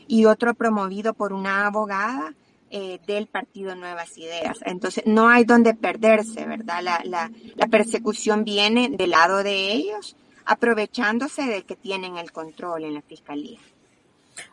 y 0.06 0.24
otro 0.24 0.54
promovido 0.54 1.14
por 1.14 1.32
una 1.32 1.66
abogada 1.66 2.34
eh, 2.70 3.00
del 3.06 3.26
partido 3.26 3.74
Nuevas 3.74 4.16
Ideas. 4.16 4.58
Entonces, 4.64 5.04
no 5.06 5.28
hay 5.28 5.44
donde 5.44 5.74
perderse, 5.74 6.46
¿verdad? 6.46 6.82
La, 6.82 7.00
la, 7.04 7.30
la 7.54 7.66
persecución 7.66 8.44
viene 8.44 8.88
del 8.88 9.10
lado 9.10 9.42
de 9.42 9.72
ellos, 9.72 10.16
aprovechándose 10.44 11.42
de 11.42 11.62
que 11.62 11.76
tienen 11.76 12.16
el 12.16 12.32
control 12.32 12.84
en 12.84 12.94
la 12.94 13.02
fiscalía. 13.02 13.58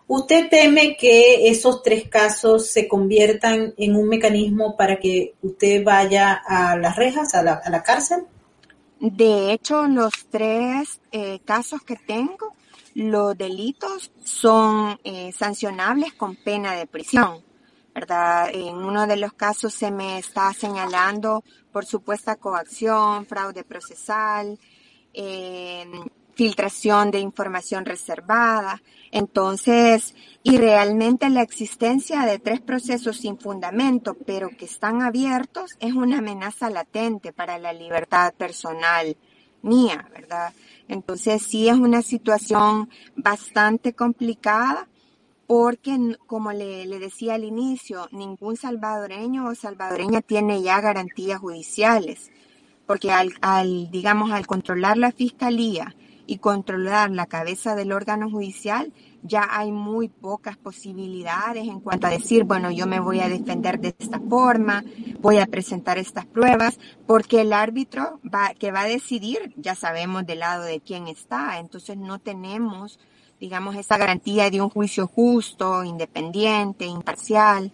¿Usted 0.08 0.50
teme 0.50 0.98
que 0.98 1.50
esos 1.50 1.82
tres 1.82 2.10
casos 2.10 2.68
se 2.68 2.88
conviertan 2.88 3.74
en 3.78 3.96
un 3.96 4.10
mecanismo 4.10 4.76
para 4.76 5.00
que 5.00 5.36
usted 5.42 5.84
vaya 5.84 6.34
a 6.34 6.78
las 6.78 6.96
rejas, 6.98 7.34
a 7.34 7.42
la, 7.44 7.62
a 7.64 7.70
la 7.70 7.82
cárcel? 7.82 8.26
De 9.00 9.54
hecho, 9.54 9.88
los 9.88 10.12
tres 10.30 11.00
eh, 11.14 11.40
casos 11.46 11.82
que 11.84 11.96
tengo, 11.96 12.54
los 12.96 13.38
delitos 13.38 14.12
son 14.24 15.00
eh, 15.04 15.32
sancionables 15.32 16.14
con 16.14 16.36
pena 16.36 16.74
de 16.74 16.88
prisión. 16.88 17.44
¿verdad? 17.94 18.50
En 18.54 18.76
uno 18.78 19.08
de 19.08 19.18
los 19.18 19.34
casos 19.34 19.74
se 19.74 19.92
me 19.92 20.20
está 20.20 20.54
señalando 20.54 21.44
por 21.72 21.86
supuesta 21.86 22.38
coacción, 22.38 23.26
fraude 23.26 23.64
procesal, 23.64 24.58
eh, 25.14 25.86
filtración 26.36 27.12
de 27.12 27.20
información 27.20 27.84
reservada. 27.84 28.82
Entonces, 29.12 30.16
y 30.44 30.58
realmente 30.58 31.30
la 31.30 31.42
existencia 31.42 32.22
de 32.22 32.40
tres 32.40 32.62
procesos 32.62 33.18
sin 33.18 33.38
fundamento, 33.38 34.14
pero 34.14 34.50
que 34.50 34.64
están 34.64 35.02
abiertos, 35.02 35.72
es 35.80 35.94
una 35.94 36.20
amenaza 36.20 36.70
latente 36.70 37.34
para 37.34 37.58
la 37.58 37.74
libertad 37.74 38.34
personal 38.36 39.18
mía, 39.62 40.08
¿verdad? 40.14 40.54
Entonces, 40.90 41.44
sí 41.44 41.70
es 41.70 41.76
una 41.76 42.02
situación 42.02 42.90
bastante 43.16 43.94
complicada 43.94 44.90
porque, 45.46 46.16
como 46.26 46.52
le, 46.52 46.88
decía 47.00 47.36
al 47.36 47.44
inicio, 47.44 48.10
ningún 48.12 48.58
salvadoreño 48.58 49.48
o 49.48 49.56
salvadoreña 49.56 50.22
tiene 50.22 50.62
ya 50.64 50.82
garantías 50.82 51.40
judiciales, 51.40 52.32
porque 52.88 53.12
al, 53.12 53.34
al, 53.42 53.92
digamos, 53.92 54.32
al 54.32 54.48
controlar 54.48 54.98
la 54.98 55.12
fiscalía 55.12 55.96
y 56.26 56.40
controlar 56.40 57.12
la 57.12 57.28
cabeza 57.28 57.76
del 57.76 57.92
órgano 57.92 58.30
judicial, 58.30 58.92
ya 59.24 59.48
hay 59.50 59.72
muy 59.72 60.10
pocas 60.10 60.58
posibilidades 60.58 61.68
en 61.68 61.80
cuanto 61.80 62.08
a 62.08 62.12
decir, 62.12 62.44
bueno, 62.44 62.72
yo 62.72 62.88
me 62.88 63.00
voy 63.00 63.20
a 63.20 63.30
defender 63.30 63.80
de 63.80 63.96
esta 63.98 64.20
forma, 64.20 64.84
voy 65.20 65.38
a 65.38 65.46
presentar 65.46 65.98
estas 65.98 66.26
pruebas, 66.26 66.80
porque 67.06 67.42
el 67.42 67.54
árbitro 67.54 68.20
va, 68.24 68.54
que 68.54 68.72
va 68.72 68.82
a 68.82 68.88
decidir, 68.88 69.54
ya 69.58 69.76
sabemos 69.76 70.26
del 70.26 70.40
lado 70.40 70.64
de 70.64 70.80
quién 70.80 71.08
está, 71.08 71.60
entonces 71.60 71.98
no 71.98 72.20
tenemos 72.20 73.00
digamos, 73.40 73.76
esa 73.76 73.98
garantía 73.98 74.50
de 74.50 74.62
un 74.62 74.70
juicio 74.70 75.08
justo, 75.08 75.84
independiente, 75.84 76.86
imparcial. 76.86 77.72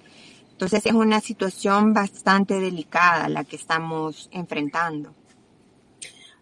Entonces 0.51 0.85
es 0.85 0.93
una 0.93 1.19
situación 1.19 1.93
bastante 1.93 2.59
delicada 2.59 3.27
la 3.29 3.43
que 3.43 3.55
estamos 3.55 4.29
enfrentando. 4.31 5.13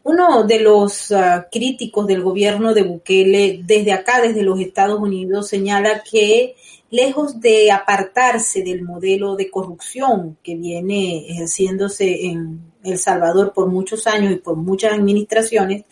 Uno 0.03 0.43
de 0.43 0.59
los 0.59 1.11
uh, 1.11 1.45
críticos 1.49 2.05
del 2.07 2.21
gobierno 2.21 2.73
de 2.73 2.83
Bukele 2.83 3.61
desde 3.63 3.93
acá, 3.93 4.21
desde 4.21 4.43
los 4.43 4.59
Estados 4.59 4.99
Unidos, 4.99 5.47
señala 5.47 6.03
que 6.03 6.55
lejos 6.89 7.39
de 7.39 7.71
apartarse 7.71 8.61
del 8.63 8.83
modelo 8.83 9.35
de 9.35 9.49
corrupción 9.49 10.37
que 10.43 10.55
viene 10.55 11.27
ejerciéndose 11.27 12.25
en 12.25 12.59
El 12.83 12.99
Salvador 12.99 13.53
por 13.53 13.67
muchos 13.67 14.05
años 14.05 14.33
y 14.33 14.35
por 14.35 14.57
muchas 14.57 14.93
administraciones, 14.93 15.85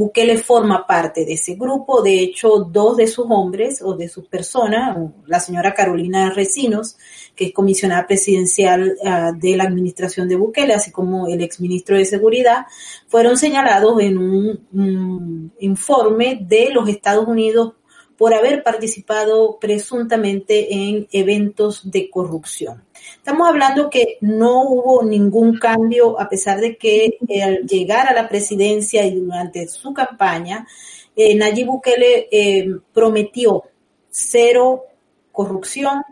Bukele 0.00 0.38
forma 0.38 0.86
parte 0.86 1.26
de 1.26 1.34
ese 1.34 1.56
grupo. 1.56 2.00
De 2.00 2.20
hecho, 2.20 2.60
dos 2.60 2.96
de 2.96 3.06
sus 3.06 3.26
hombres 3.28 3.82
o 3.82 3.94
de 3.94 4.08
sus 4.08 4.26
personas, 4.26 4.96
la 5.26 5.40
señora 5.40 5.74
Carolina 5.74 6.30
Recinos, 6.30 6.96
que 7.36 7.46
es 7.46 7.52
comisionada 7.52 8.06
presidencial 8.06 8.96
uh, 8.98 9.38
de 9.38 9.56
la 9.58 9.64
administración 9.64 10.26
de 10.26 10.36
Bukele, 10.36 10.72
así 10.72 10.90
como 10.90 11.26
el 11.26 11.42
exministro 11.42 11.98
de 11.98 12.06
Seguridad, 12.06 12.64
fueron 13.08 13.36
señalados 13.36 14.00
en 14.00 14.16
un 14.16 15.52
informe 15.58 16.46
de 16.48 16.70
los 16.70 16.88
Estados 16.88 17.28
Unidos 17.28 17.74
por 18.16 18.32
haber 18.32 18.62
participado 18.62 19.58
presuntamente 19.60 20.74
en 20.74 21.08
eventos 21.12 21.90
de 21.90 22.08
corrupción. 22.08 22.84
Estamos 23.16 23.48
hablando 23.48 23.90
que 23.90 24.18
no 24.20 24.62
hubo 24.62 25.02
ningún 25.02 25.58
cambio 25.58 26.20
a 26.20 26.28
pesar 26.28 26.60
de 26.60 26.76
que 26.76 27.18
al 27.42 27.66
llegar 27.66 28.08
a 28.08 28.14
la 28.14 28.28
presidencia 28.28 29.04
y 29.04 29.14
durante 29.14 29.68
su 29.68 29.92
campaña, 29.92 30.66
eh, 31.14 31.34
Nayib 31.34 31.66
Bukele 31.66 32.28
eh, 32.30 32.66
prometió 32.92 33.64
cero 34.10 34.84
corrupción 35.32 36.02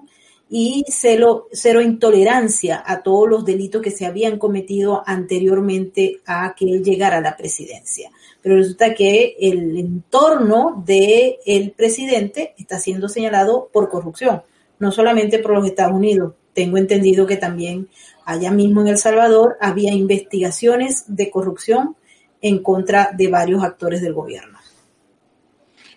y 0.50 0.84
cero, 0.88 1.48
cero 1.52 1.82
intolerancia 1.82 2.82
a 2.86 3.02
todos 3.02 3.28
los 3.28 3.44
delitos 3.44 3.82
que 3.82 3.90
se 3.90 4.06
habían 4.06 4.38
cometido 4.38 5.02
anteriormente 5.04 6.20
a 6.26 6.54
que 6.56 6.64
él 6.66 6.82
llegara 6.82 7.18
a 7.18 7.20
la 7.20 7.36
presidencia 7.36 8.10
pero 8.42 8.56
resulta 8.56 8.94
que 8.94 9.36
el 9.40 9.76
entorno 9.76 10.82
del 10.86 11.36
el 11.44 11.72
presidente 11.72 12.54
está 12.58 12.78
siendo 12.78 13.08
señalado 13.08 13.68
por 13.72 13.88
corrupción, 13.88 14.42
no 14.78 14.92
solamente 14.92 15.38
por 15.38 15.52
los 15.52 15.66
Estados 15.66 15.94
Unidos. 15.94 16.34
Tengo 16.58 16.76
entendido 16.76 17.24
que 17.24 17.36
también 17.36 17.88
allá 18.24 18.50
mismo 18.50 18.80
en 18.80 18.88
El 18.88 18.98
Salvador 18.98 19.56
había 19.60 19.94
investigaciones 19.94 21.04
de 21.06 21.30
corrupción 21.30 21.94
en 22.42 22.64
contra 22.64 23.12
de 23.16 23.28
varios 23.28 23.62
actores 23.62 24.02
del 24.02 24.12
gobierno. 24.12 24.58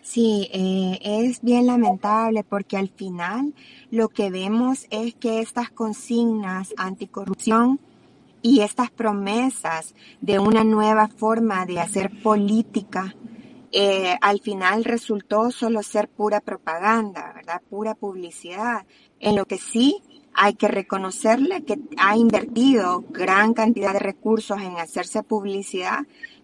Sí, 0.03 0.51
eh, 0.53 1.00
es 1.01 1.41
bien 1.41 1.65
lamentable 1.65 2.44
porque 2.44 2.77
al 2.77 2.89
final 2.89 3.56
lo 3.89 4.10
que 4.10 4.30
vemos 4.30 4.86
es 4.91 5.15
que 5.15 5.39
estas 5.39 5.72
consignas 5.72 6.75
anticorrupción 6.77 7.80
y 8.44 8.60
estas 8.60 8.91
promesas 8.91 9.96
de 10.22 10.38
una 10.38 10.63
nueva 10.63 11.08
forma 11.08 11.65
de 11.65 11.80
hacer 11.80 12.12
política, 12.22 13.15
eh, 13.72 14.15
al 14.22 14.41
final 14.41 14.84
resultó 14.84 15.50
solo 15.50 15.82
ser 15.82 16.08
pura 16.08 16.39
propaganda, 16.39 17.32
¿verdad? 17.34 17.63
Pura 17.68 17.96
publicidad. 17.96 18.86
En 19.20 19.36
lo 19.36 19.46
que 19.46 19.58
sí 19.58 20.03
hay 20.34 20.54
que 20.54 20.68
reconocerle 20.68 21.64
que 21.64 21.80
ha 21.98 22.16
invertido 22.18 23.04
gran 23.10 23.54
cantidad 23.54 23.94
de 23.94 24.00
recursos 24.00 24.62
en 24.62 24.78
hacerse 24.78 25.24
publicidad, 25.24 26.00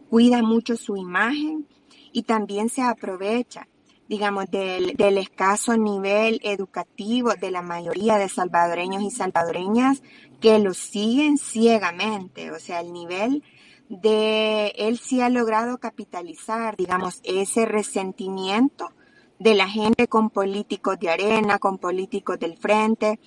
cuida 0.10 0.42
mucho 0.42 0.76
su 0.76 0.98
imagen 0.98 1.68
y 2.12 2.24
también 2.24 2.70
se 2.70 2.82
aprovecha 2.82 3.68
digamos, 4.08 4.50
del, 4.50 5.18
escaso 5.18 5.76
nivel 5.78 6.40
educativo 6.44 7.34
de 7.34 7.52
la 7.52 7.62
mayoría 7.62 8.18
de 8.18 8.30
salvadoreños 8.30 9.04
y 9.04 9.12
salvadoreñas 9.12 10.02
que 10.40 10.60
lo 10.60 10.74
siguen 10.74 11.38
ciegamente, 11.38 12.52
o 12.52 12.60
sea, 12.60 12.80
el 12.80 12.94
nivel 12.94 13.44
de 13.90 14.68
él 14.78 15.00
sí 15.00 15.22
ha 15.22 15.30
logrado 15.30 15.78
capitalizar, 15.78 16.76
digamos, 16.78 17.20
ese 17.24 17.66
resentimiento 17.66 18.92
de 19.40 19.56
la 19.56 19.68
gente 19.68 20.08
con 20.08 20.30
políticos 20.30 21.00
de 21.00 21.10
arena, 21.10 21.60
con 21.60 21.78
políticos 21.78 22.40
del 22.40 22.58
frente, 22.58 23.20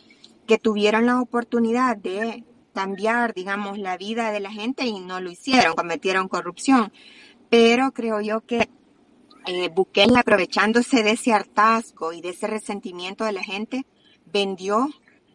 que 0.50 0.59
tuvieron 0.59 1.07
la 1.07 1.21
oportunidad 1.21 1.97
de 1.97 2.42
cambiar, 2.75 3.35
digamos, 3.35 3.78
la 3.78 3.97
vida 3.97 4.33
de 4.33 4.40
la 4.40 4.50
gente 4.50 4.85
y 4.85 4.99
no 4.99 5.21
lo 5.21 5.30
hicieron, 5.30 5.76
cometieron 5.76 6.26
corrupción. 6.26 6.92
Pero 7.49 7.92
creo 7.92 8.21
yo 8.21 8.40
que 8.40 8.69
eh, 9.47 9.69
Bukele, 9.69 10.19
aprovechándose 10.19 11.04
de 11.04 11.12
ese 11.12 11.33
hartazgo 11.33 12.12
y 12.12 12.21
de 12.21 12.30
ese 12.30 12.49
resentimiento 12.49 13.25
de 13.25 13.30
la 13.30 13.45
gente, 13.45 13.87
vendió 14.26 14.88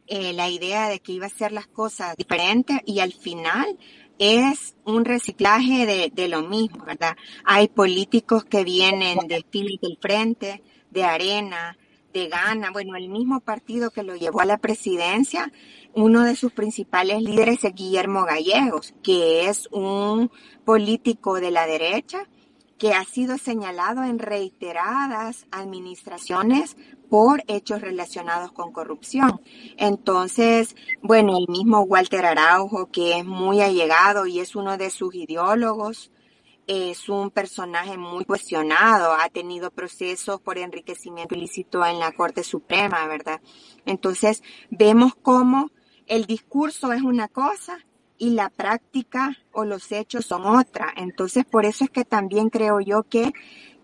eh, 0.07 0.33
la 0.33 0.49
idea 0.49 0.89
de 0.89 0.99
que 0.99 1.13
iba 1.13 1.27
a 1.27 1.27
hacer 1.27 1.53
las 1.53 1.67
cosas 1.67 2.17
diferentes 2.17 2.77
y 2.85 2.99
al 2.99 3.13
final 3.13 3.79
es 4.19 4.75
un 4.83 5.05
reciclaje 5.05 6.11
de, 6.13 6.27
lo 6.27 6.41
mismo, 6.41 6.83
¿verdad? 6.83 7.15
Hay 7.45 7.69
políticos 7.69 8.43
que 8.43 8.65
vienen 8.65 9.29
de 9.29 9.37
estilo 9.37 9.77
del 9.81 9.97
frente, 9.97 10.61
de 10.91 11.05
arena, 11.05 11.77
de 12.15 12.29
Gana, 12.29 12.71
bueno, 12.71 12.95
el 12.95 13.09
mismo 13.09 13.41
partido 13.41 13.91
que 13.91 14.01
lo 14.01 14.15
llevó 14.15 14.39
a 14.39 14.45
la 14.45 14.57
presidencia, 14.57 15.51
uno 15.93 16.23
de 16.23 16.37
sus 16.37 16.53
principales 16.53 17.21
líderes 17.21 17.63
es 17.65 17.75
Guillermo 17.75 18.23
Gallegos, 18.23 18.93
que 19.03 19.49
es 19.49 19.67
un 19.71 20.31
político 20.63 21.41
de 21.41 21.51
la 21.51 21.67
derecha 21.67 22.25
que 22.77 22.93
ha 22.93 23.03
sido 23.03 23.37
señalado 23.37 24.03
en 24.03 24.19
reiteradas 24.19 25.45
administraciones 25.51 26.77
por 27.09 27.43
hechos 27.47 27.81
relacionados 27.81 28.53
con 28.53 28.71
corrupción. 28.71 29.41
Entonces, 29.75 30.75
bueno, 31.01 31.37
el 31.37 31.47
mismo 31.49 31.81
Walter 31.81 32.25
Araujo, 32.25 32.87
que 32.91 33.19
es 33.19 33.25
muy 33.25 33.59
allegado 33.59 34.25
y 34.25 34.39
es 34.39 34.55
uno 34.55 34.77
de 34.77 34.89
sus 34.89 35.13
ideólogos, 35.15 36.11
es 36.67 37.09
un 37.09 37.29
personaje 37.31 37.97
muy 37.97 38.25
cuestionado, 38.25 39.13
ha 39.13 39.29
tenido 39.29 39.71
procesos 39.71 40.41
por 40.41 40.57
enriquecimiento 40.57 41.35
ilícito 41.35 41.85
en 41.85 41.99
la 41.99 42.11
Corte 42.11 42.43
Suprema, 42.43 43.07
¿verdad? 43.07 43.41
Entonces, 43.85 44.41
vemos 44.69 45.13
cómo 45.15 45.71
el 46.07 46.25
discurso 46.25 46.91
es 46.93 47.01
una 47.01 47.27
cosa 47.27 47.79
y 48.17 48.31
la 48.31 48.49
práctica 48.49 49.37
o 49.51 49.65
los 49.65 49.91
hechos 49.91 50.25
son 50.25 50.45
otra. 50.45 50.93
Entonces, 50.95 51.45
por 51.45 51.65
eso 51.65 51.83
es 51.83 51.89
que 51.89 52.05
también 52.05 52.49
creo 52.49 52.79
yo 52.79 53.03
que 53.03 53.33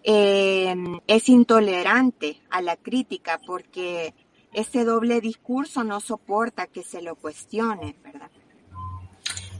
eh, 0.04 0.76
es 1.08 1.30
intolerante 1.30 2.42
a 2.50 2.62
la 2.62 2.76
crítica 2.76 3.40
porque 3.46 4.16
ese 4.54 4.84
doble 4.84 5.22
discurso 5.22 5.84
no 5.84 6.00
soporta 6.00 6.68
que 6.68 6.84
se 6.84 7.02
lo 7.02 7.16
cuestione, 7.16 7.96
¿verdad? 8.04 8.32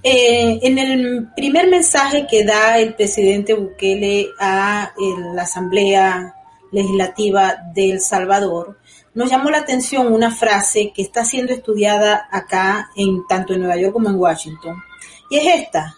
Eh, 0.04 0.60
en 0.64 0.80
el 0.80 1.30
primer 1.36 1.70
mensaje 1.70 2.26
que 2.28 2.44
da 2.44 2.80
el 2.80 2.96
presidente 2.96 3.54
Bukele 3.54 4.30
a 4.40 4.94
la 5.36 5.44
Asamblea 5.44 6.36
Legislativa 6.72 7.58
de 7.74 7.92
El 7.92 8.00
Salvador, 8.00 8.80
nos 9.14 9.30
llamó 9.30 9.52
la 9.52 9.60
atención 9.60 10.12
una 10.12 10.32
frase 10.32 10.92
que 10.96 11.04
está 11.04 11.24
siendo 11.24 11.54
estudiada 11.54 12.28
acá, 12.32 12.90
en, 12.96 13.28
tanto 13.28 13.54
en 13.54 13.60
Nueva 13.60 13.78
York 13.78 13.94
como 13.94 14.10
en 14.10 14.16
Washington, 14.16 14.78
y 15.30 15.38
es 15.38 15.62
esta. 15.62 15.96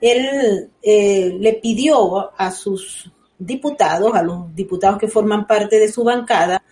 Él 0.00 0.70
eh, 0.82 1.36
le 1.38 1.54
pidió 1.54 2.38
a 2.38 2.50
sus 2.50 3.10
diputados, 3.38 4.14
a 4.14 4.22
los 4.22 4.54
diputados 4.54 4.98
que 4.98 5.08
forman 5.08 5.46
parte 5.46 5.78
de 5.78 5.90
su 5.90 6.04
bancada, 6.04 6.62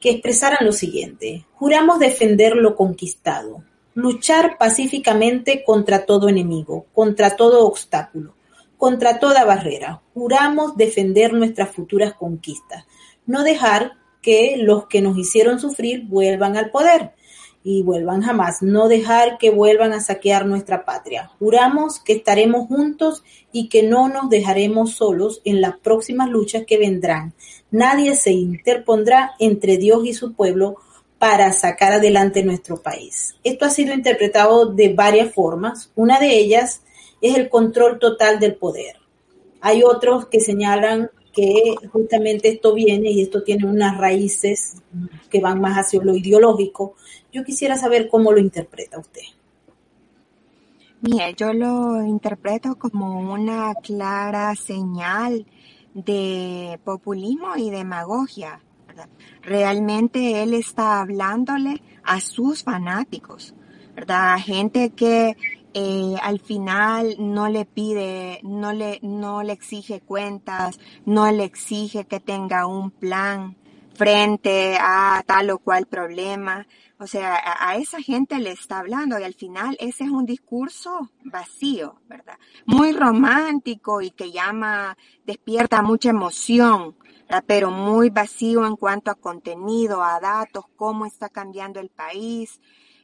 que 0.00 0.10
expresaran 0.10 0.66
lo 0.66 0.72
siguiente. 0.72 1.46
Juramos 1.54 1.98
defender 1.98 2.56
lo 2.56 2.76
conquistado, 2.76 3.64
luchar 3.98 4.58
pacíficamente 4.58 5.64
contra 5.64 6.06
todo 6.06 6.28
enemigo, 6.28 6.86
contra 6.94 7.34
todo 7.34 7.66
obstáculo, 7.66 8.36
contra 8.76 9.18
toda 9.18 9.44
barrera. 9.44 10.02
Juramos 10.14 10.76
defender 10.76 11.32
nuestras 11.32 11.70
futuras 11.70 12.14
conquistas, 12.14 12.86
no 13.26 13.42
dejar 13.42 13.94
que 14.22 14.54
los 14.56 14.86
que 14.86 15.02
nos 15.02 15.18
hicieron 15.18 15.58
sufrir 15.58 16.06
vuelvan 16.06 16.56
al 16.56 16.70
poder 16.70 17.10
y 17.64 17.82
vuelvan 17.82 18.22
jamás, 18.22 18.62
no 18.62 18.86
dejar 18.86 19.36
que 19.36 19.50
vuelvan 19.50 19.92
a 19.92 20.00
saquear 20.00 20.46
nuestra 20.46 20.84
patria. 20.84 21.32
Juramos 21.40 21.98
que 21.98 22.12
estaremos 22.12 22.68
juntos 22.68 23.24
y 23.50 23.68
que 23.68 23.82
no 23.82 24.08
nos 24.08 24.30
dejaremos 24.30 24.92
solos 24.92 25.42
en 25.44 25.60
las 25.60 25.76
próximas 25.76 26.28
luchas 26.28 26.62
que 26.68 26.78
vendrán. 26.78 27.34
Nadie 27.72 28.14
se 28.14 28.30
interpondrá 28.30 29.32
entre 29.40 29.76
Dios 29.76 30.06
y 30.06 30.14
su 30.14 30.34
pueblo 30.34 30.76
para 31.18 31.52
sacar 31.52 31.92
adelante 31.92 32.44
nuestro 32.44 32.80
país. 32.80 33.34
Esto 33.42 33.64
ha 33.64 33.70
sido 33.70 33.92
interpretado 33.92 34.66
de 34.66 34.92
varias 34.92 35.34
formas. 35.34 35.90
Una 35.96 36.20
de 36.20 36.38
ellas 36.38 36.82
es 37.20 37.36
el 37.36 37.48
control 37.48 37.98
total 37.98 38.38
del 38.38 38.54
poder. 38.54 38.96
Hay 39.60 39.82
otros 39.82 40.26
que 40.26 40.40
señalan 40.40 41.10
que 41.32 41.74
justamente 41.92 42.48
esto 42.48 42.74
viene 42.74 43.10
y 43.10 43.22
esto 43.22 43.42
tiene 43.42 43.66
unas 43.66 43.96
raíces 43.98 44.76
que 45.30 45.40
van 45.40 45.60
más 45.60 45.76
hacia 45.76 46.02
lo 46.02 46.16
ideológico. 46.16 46.94
Yo 47.32 47.44
quisiera 47.44 47.76
saber 47.76 48.08
cómo 48.08 48.32
lo 48.32 48.38
interpreta 48.38 48.98
usted. 48.98 49.22
Mire, 51.00 51.34
yo 51.36 51.52
lo 51.52 52.02
interpreto 52.02 52.76
como 52.76 53.32
una 53.32 53.72
clara 53.74 54.54
señal 54.56 55.46
de 55.94 56.80
populismo 56.84 57.56
y 57.56 57.70
demagogia. 57.70 58.60
Realmente 59.42 60.42
él 60.42 60.54
está 60.54 61.00
hablándole 61.00 61.82
a 62.02 62.20
sus 62.20 62.64
fanáticos, 62.64 63.54
¿verdad? 63.94 64.38
Gente 64.38 64.90
que 64.90 65.36
eh, 65.74 66.16
al 66.22 66.40
final 66.40 67.16
no 67.18 67.48
le 67.48 67.64
pide, 67.64 68.40
no 68.42 68.72
le, 68.72 68.98
no 69.02 69.42
le 69.42 69.52
exige 69.52 70.00
cuentas, 70.00 70.80
no 71.04 71.30
le 71.30 71.44
exige 71.44 72.06
que 72.06 72.20
tenga 72.20 72.66
un 72.66 72.90
plan 72.90 73.56
frente 73.94 74.78
a 74.80 75.22
tal 75.26 75.50
o 75.50 75.58
cual 75.58 75.86
problema. 75.86 76.66
O 76.98 77.06
sea, 77.06 77.34
a, 77.36 77.70
a, 77.70 77.76
esa 77.76 78.00
gente 78.00 78.38
le 78.38 78.52
está 78.52 78.78
hablando 78.78 79.18
y 79.18 79.24
al 79.24 79.34
final 79.34 79.76
ese 79.78 80.04
es 80.04 80.10
un 80.10 80.24
discurso 80.24 81.10
vacío, 81.24 82.00
¿verdad? 82.08 82.38
Muy 82.64 82.92
romántico 82.92 84.00
y 84.00 84.10
que 84.10 84.32
llama, 84.32 84.96
despierta 85.24 85.82
mucha 85.82 86.10
emoción, 86.10 86.96
pero 87.46 87.70
muy 87.70 88.10
vacío 88.10 88.66
en 88.66 88.76
cuanto 88.76 89.10
a 89.10 89.14
contenido, 89.14 90.02
a 90.02 90.18
datos, 90.20 90.64
cómo 90.76 91.06
está 91.06 91.28
cambiando 91.28 91.80
el 91.80 91.90
país, 91.90 92.60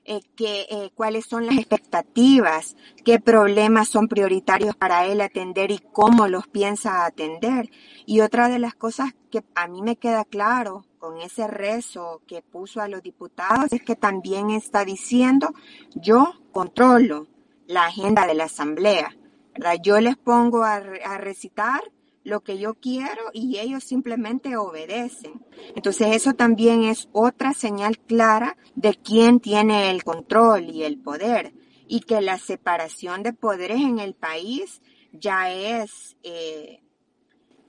eh, 0.06 0.20
que, 0.36 0.66
eh, 0.70 0.90
cuáles 0.94 1.24
son 1.24 1.46
las 1.46 1.56
expectativas, 1.56 2.76
qué 3.04 3.20
problemas 3.20 3.88
son 3.88 4.06
prioritarios 4.06 4.76
para 4.76 5.06
él 5.06 5.22
atender 5.22 5.70
y 5.70 5.78
cómo 5.78 6.28
los 6.28 6.46
piensa 6.46 7.06
atender. 7.06 7.70
Y 8.04 8.20
otra 8.20 8.50
de 8.50 8.58
las 8.58 8.74
cosas 8.74 9.14
que 9.30 9.42
a 9.54 9.66
mí 9.66 9.80
me 9.80 9.96
queda 9.96 10.26
claro 10.26 10.84
con 10.98 11.18
ese 11.22 11.46
rezo 11.46 12.20
que 12.26 12.42
puso 12.42 12.82
a 12.82 12.88
los 12.88 13.02
diputados 13.02 13.72
es 13.72 13.82
que 13.82 13.96
también 13.96 14.50
está 14.50 14.84
diciendo 14.84 15.54
yo 15.94 16.34
controlo 16.52 17.26
la 17.66 17.86
agenda 17.86 18.26
de 18.26 18.34
la 18.34 18.44
asamblea. 18.44 19.16
¿verdad? 19.54 19.76
Yo 19.82 20.00
les 20.00 20.16
pongo 20.18 20.64
a, 20.64 20.74
a 20.74 21.16
recitar 21.16 21.82
lo 22.24 22.40
que 22.40 22.58
yo 22.58 22.74
quiero 22.74 23.22
y 23.32 23.58
ellos 23.58 23.84
simplemente 23.84 24.56
obedecen. 24.56 25.44
Entonces 25.76 26.08
eso 26.16 26.32
también 26.32 26.84
es 26.84 27.08
otra 27.12 27.52
señal 27.52 27.98
clara 27.98 28.56
de 28.74 28.94
quién 28.94 29.40
tiene 29.40 29.90
el 29.90 30.02
control 30.02 30.70
y 30.70 30.82
el 30.82 30.98
poder 30.98 31.52
y 31.86 32.00
que 32.00 32.20
la 32.22 32.38
separación 32.38 33.22
de 33.22 33.34
poderes 33.34 33.80
en 33.80 33.98
el 33.98 34.14
país 34.14 34.80
ya 35.12 35.52
es, 35.52 36.16
eh, 36.22 36.80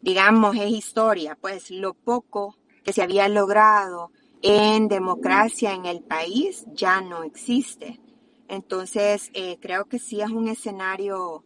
digamos, 0.01 0.55
es 0.55 0.71
historia, 0.71 1.37
pues 1.39 1.69
lo 1.69 1.93
poco 1.93 2.57
que 2.83 2.93
se 2.93 3.03
había 3.03 3.27
logrado 3.27 4.11
en 4.41 4.87
democracia 4.87 5.73
en 5.73 5.85
el 5.85 6.01
país 6.01 6.65
ya 6.73 7.01
no 7.01 7.23
existe. 7.23 7.99
Entonces, 8.47 9.31
eh, 9.33 9.57
creo 9.59 9.85
que 9.85 9.99
sí 9.99 10.21
es 10.21 10.29
un 10.29 10.47
escenario 10.47 11.43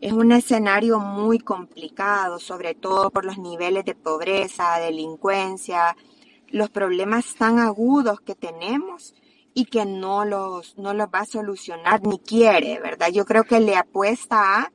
es 0.00 0.12
un 0.12 0.32
escenario 0.32 1.00
muy 1.00 1.38
complicado, 1.38 2.38
sobre 2.38 2.74
todo 2.74 3.10
por 3.10 3.24
los 3.24 3.38
niveles 3.38 3.84
de 3.84 3.94
pobreza, 3.94 4.78
delincuencia, 4.78 5.96
los 6.48 6.70
problemas 6.70 7.34
tan 7.34 7.58
agudos 7.58 8.20
que 8.20 8.34
tenemos 8.34 9.14
y 9.54 9.64
que 9.64 9.84
no 9.84 10.24
los, 10.24 10.78
no 10.78 10.94
los 10.94 11.08
va 11.08 11.20
a 11.20 11.26
solucionar 11.26 12.06
ni 12.06 12.18
quiere, 12.20 12.78
¿verdad? 12.80 13.10
Yo 13.10 13.24
creo 13.24 13.44
que 13.44 13.60
le 13.60 13.76
apuesta 13.76 14.60
a 14.60 14.72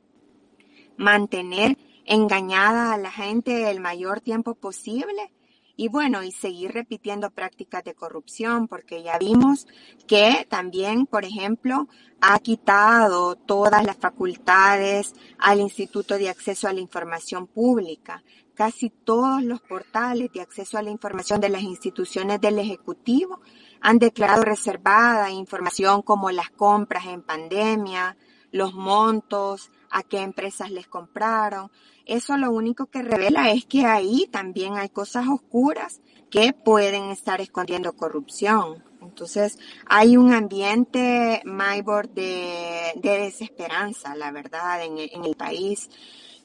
mantener 0.96 1.78
engañada 2.04 2.92
a 2.92 2.98
la 2.98 3.10
gente 3.10 3.70
el 3.70 3.80
mayor 3.80 4.20
tiempo 4.20 4.54
posible 4.54 5.32
y 5.76 5.88
bueno, 5.88 6.22
y 6.22 6.30
seguir 6.30 6.72
repitiendo 6.72 7.30
prácticas 7.30 7.82
de 7.84 7.94
corrupción, 7.94 8.68
porque 8.68 9.02
ya 9.02 9.18
vimos 9.18 9.66
que 10.06 10.46
también, 10.48 11.06
por 11.06 11.24
ejemplo, 11.24 11.88
ha 12.20 12.38
quitado 12.38 13.34
todas 13.34 13.84
las 13.84 13.96
facultades 13.96 15.14
al 15.38 15.60
Instituto 15.60 16.16
de 16.16 16.28
Acceso 16.28 16.68
a 16.68 16.72
la 16.72 16.80
Información 16.80 17.46
Pública. 17.46 18.22
Casi 18.54 18.88
todos 18.90 19.42
los 19.42 19.60
portales 19.60 20.30
de 20.32 20.40
acceso 20.40 20.78
a 20.78 20.82
la 20.82 20.90
información 20.90 21.40
de 21.40 21.48
las 21.48 21.62
instituciones 21.62 22.40
del 22.40 22.60
Ejecutivo 22.60 23.40
han 23.80 23.98
declarado 23.98 24.42
reservada 24.42 25.30
información 25.30 26.02
como 26.02 26.30
las 26.30 26.50
compras 26.50 27.06
en 27.06 27.22
pandemia, 27.22 28.16
los 28.52 28.72
montos, 28.72 29.72
a 29.94 30.02
qué 30.02 30.18
empresas 30.18 30.72
les 30.72 30.88
compraron. 30.88 31.70
Eso 32.04 32.36
lo 32.36 32.50
único 32.50 32.86
que 32.86 33.02
revela 33.02 33.50
es 33.50 33.64
que 33.64 33.86
ahí 33.86 34.28
también 34.30 34.76
hay 34.76 34.88
cosas 34.88 35.26
oscuras 35.28 36.00
que 36.30 36.52
pueden 36.52 37.10
estar 37.10 37.40
escondiendo 37.40 37.92
corrupción. 37.92 38.82
Entonces, 39.00 39.56
hay 39.86 40.16
un 40.16 40.32
ambiente, 40.32 41.42
Maybor, 41.44 42.08
de, 42.08 42.92
de 42.96 43.18
desesperanza, 43.20 44.16
la 44.16 44.32
verdad, 44.32 44.84
en 44.84 44.98
el, 44.98 45.10
en 45.12 45.24
el 45.24 45.36
país 45.36 45.88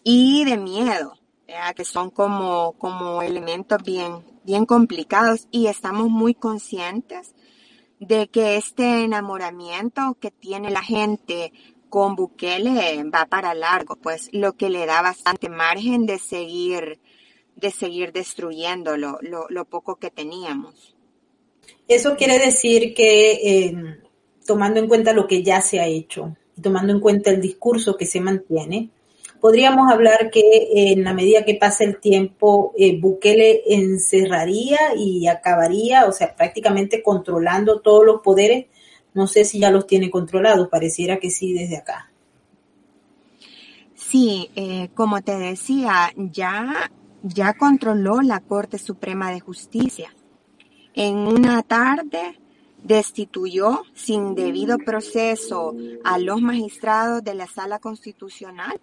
y 0.03 0.45
de 0.45 0.57
miedo, 0.57 1.17
que 1.75 1.85
son 1.85 2.11
como, 2.11 2.73
como 2.73 3.23
elementos 3.23 3.81
bien, 3.83 4.23
bien 4.43 4.67
complicados 4.67 5.47
y 5.49 5.65
estamos 5.65 6.07
muy 6.09 6.35
conscientes 6.35 7.33
de 7.99 8.27
que 8.27 8.57
este 8.57 9.03
enamoramiento 9.03 10.15
que 10.19 10.29
tiene 10.29 10.69
la 10.69 10.83
gente 10.83 11.51
con 11.89 12.15
Bukele 12.15 13.03
va 13.03 13.25
para 13.25 13.53
largo, 13.53 13.95
pues 13.95 14.29
lo 14.31 14.53
que 14.53 14.69
le 14.69 14.85
da 14.85 15.01
bastante 15.01 15.49
margen 15.49 16.05
de 16.05 16.19
seguir, 16.19 16.99
de 17.55 17.71
seguir 17.71 18.13
destruyendo 18.13 18.95
lo, 18.97 19.65
poco 19.65 19.95
que 19.97 20.11
teníamos. 20.11 20.95
Eso 21.87 22.15
quiere 22.15 22.39
decir 22.39 22.93
que 22.93 23.31
eh, 23.31 23.99
tomando 24.45 24.79
en 24.79 24.87
cuenta 24.87 25.13
lo 25.13 25.27
que 25.27 25.43
ya 25.43 25.61
se 25.61 25.79
ha 25.79 25.87
hecho 25.87 26.35
tomando 26.61 26.93
en 26.93 26.99
cuenta 26.99 27.31
el 27.31 27.41
discurso 27.41 27.97
que 27.97 28.05
se 28.05 28.21
mantiene, 28.21 28.89
podríamos 29.39 29.91
hablar 29.91 30.29
que 30.31 30.39
eh, 30.39 30.91
en 30.93 31.03
la 31.03 31.13
medida 31.13 31.45
que 31.45 31.55
pase 31.55 31.85
el 31.85 31.99
tiempo, 31.99 32.73
eh, 32.77 32.99
Bukele 32.99 33.63
encerraría 33.67 34.79
y 34.95 35.27
acabaría, 35.27 36.05
o 36.05 36.11
sea, 36.11 36.35
prácticamente 36.35 37.01
controlando 37.01 37.81
todos 37.81 38.05
los 38.05 38.21
poderes. 38.21 38.67
No 39.13 39.27
sé 39.27 39.45
si 39.45 39.59
ya 39.59 39.71
los 39.71 39.87
tiene 39.87 40.09
controlados, 40.09 40.69
pareciera 40.69 41.17
que 41.19 41.29
sí 41.29 41.53
desde 41.53 41.77
acá. 41.77 42.11
Sí, 43.95 44.49
eh, 44.55 44.89
como 44.95 45.21
te 45.21 45.37
decía, 45.37 46.11
ya, 46.15 46.91
ya 47.21 47.53
controló 47.53 48.21
la 48.21 48.39
Corte 48.39 48.77
Suprema 48.77 49.31
de 49.31 49.39
Justicia. 49.39 50.13
En 50.93 51.15
una 51.17 51.61
tarde 51.63 52.39
destituyó 52.83 53.83
sin 53.93 54.35
debido 54.35 54.77
proceso 54.77 55.75
a 56.03 56.17
los 56.17 56.41
magistrados 56.41 57.23
de 57.23 57.35
la 57.35 57.47
Sala 57.47 57.79
Constitucional 57.79 58.79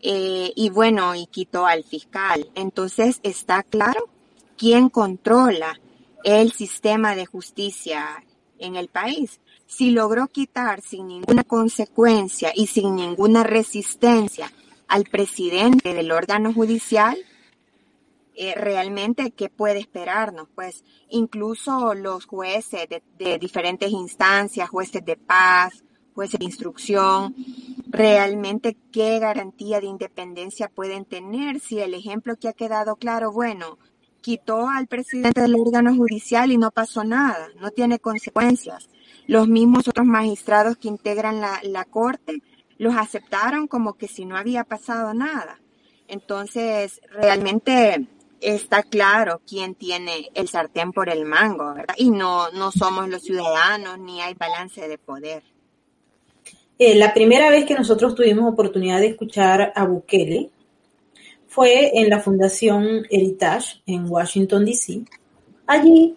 eh, 0.00 0.52
y 0.54 0.70
bueno, 0.70 1.14
y 1.14 1.26
quitó 1.26 1.66
al 1.66 1.84
fiscal. 1.84 2.50
Entonces 2.54 3.20
está 3.22 3.62
claro 3.62 4.08
quién 4.56 4.88
controla 4.88 5.80
el 6.24 6.52
sistema 6.52 7.14
de 7.14 7.26
justicia 7.26 8.24
en 8.58 8.76
el 8.76 8.88
país. 8.88 9.40
Si 9.74 9.90
logró 9.90 10.28
quitar 10.28 10.82
sin 10.82 11.08
ninguna 11.08 11.44
consecuencia 11.44 12.52
y 12.54 12.66
sin 12.66 12.94
ninguna 12.94 13.42
resistencia 13.42 14.52
al 14.86 15.04
presidente 15.04 15.94
del 15.94 16.12
órgano 16.12 16.52
judicial, 16.52 17.16
eh, 18.34 18.54
realmente 18.54 19.30
qué 19.30 19.48
puede 19.48 19.80
esperarnos. 19.80 20.46
Pues 20.54 20.84
incluso 21.08 21.94
los 21.94 22.26
jueces 22.26 22.86
de, 22.86 23.02
de 23.16 23.38
diferentes 23.38 23.90
instancias, 23.90 24.68
jueces 24.68 25.02
de 25.06 25.16
paz, 25.16 25.82
jueces 26.14 26.38
de 26.38 26.44
instrucción, 26.44 27.34
realmente 27.88 28.76
qué 28.92 29.20
garantía 29.20 29.80
de 29.80 29.86
independencia 29.86 30.68
pueden 30.68 31.06
tener 31.06 31.60
si 31.60 31.80
el 31.80 31.94
ejemplo 31.94 32.36
que 32.36 32.48
ha 32.48 32.52
quedado 32.52 32.96
claro, 32.96 33.32
bueno, 33.32 33.78
quitó 34.22 34.68
al 34.68 34.86
presidente 34.86 35.42
del 35.42 35.54
órgano 35.54 35.94
judicial 35.94 36.50
y 36.50 36.56
no 36.56 36.70
pasó 36.70 37.04
nada, 37.04 37.48
no 37.60 37.70
tiene 37.70 37.98
consecuencias. 37.98 38.88
Los 39.26 39.48
mismos 39.48 39.88
otros 39.88 40.06
magistrados 40.06 40.78
que 40.78 40.88
integran 40.88 41.40
la, 41.40 41.60
la 41.62 41.84
corte 41.84 42.42
los 42.78 42.96
aceptaron 42.96 43.66
como 43.66 43.94
que 43.94 44.08
si 44.08 44.24
no 44.24 44.36
había 44.36 44.64
pasado 44.64 45.12
nada. 45.12 45.60
Entonces, 46.08 47.00
realmente 47.10 48.06
está 48.40 48.82
claro 48.82 49.40
quién 49.46 49.74
tiene 49.74 50.30
el 50.34 50.48
sartén 50.48 50.92
por 50.92 51.08
el 51.08 51.24
mango, 51.24 51.74
¿verdad? 51.74 51.94
Y 51.96 52.10
no, 52.10 52.50
no 52.50 52.72
somos 52.72 53.08
los 53.08 53.22
ciudadanos 53.22 53.98
ni 53.98 54.20
hay 54.20 54.34
balance 54.34 54.88
de 54.88 54.98
poder. 54.98 55.42
Eh, 56.78 56.96
la 56.96 57.14
primera 57.14 57.50
vez 57.50 57.64
que 57.64 57.74
nosotros 57.74 58.14
tuvimos 58.14 58.52
oportunidad 58.52 58.98
de 58.98 59.08
escuchar 59.08 59.72
a 59.74 59.84
Bukele 59.84 60.50
fue 61.52 61.98
en 61.98 62.08
la 62.08 62.18
Fundación 62.18 63.02
Heritage 63.10 63.82
en 63.84 64.10
Washington, 64.10 64.64
D.C. 64.64 65.02
Allí 65.66 66.16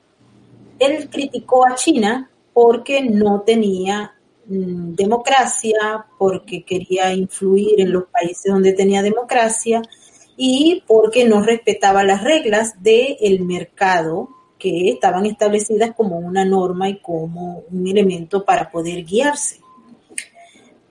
él 0.80 1.10
criticó 1.10 1.68
a 1.68 1.76
China 1.76 2.30
porque 2.54 3.02
no 3.02 3.42
tenía 3.42 4.16
mm, 4.48 4.94
democracia, 4.94 6.06
porque 6.18 6.64
quería 6.64 7.14
influir 7.14 7.82
en 7.82 7.92
los 7.92 8.06
países 8.06 8.50
donde 8.50 8.72
tenía 8.72 9.02
democracia 9.02 9.82
y 10.38 10.84
porque 10.88 11.26
no 11.26 11.42
respetaba 11.42 12.06
las 12.06 12.24
reglas 12.24 12.82
del 12.82 13.42
mercado 13.42 14.30
que 14.58 14.90
estaban 14.90 15.26
establecidas 15.26 15.94
como 15.98 16.18
una 16.18 16.46
norma 16.46 16.88
y 16.88 17.00
como 17.00 17.64
un 17.70 17.88
elemento 17.88 18.46
para 18.46 18.72
poder 18.72 19.04
guiarse. 19.04 19.60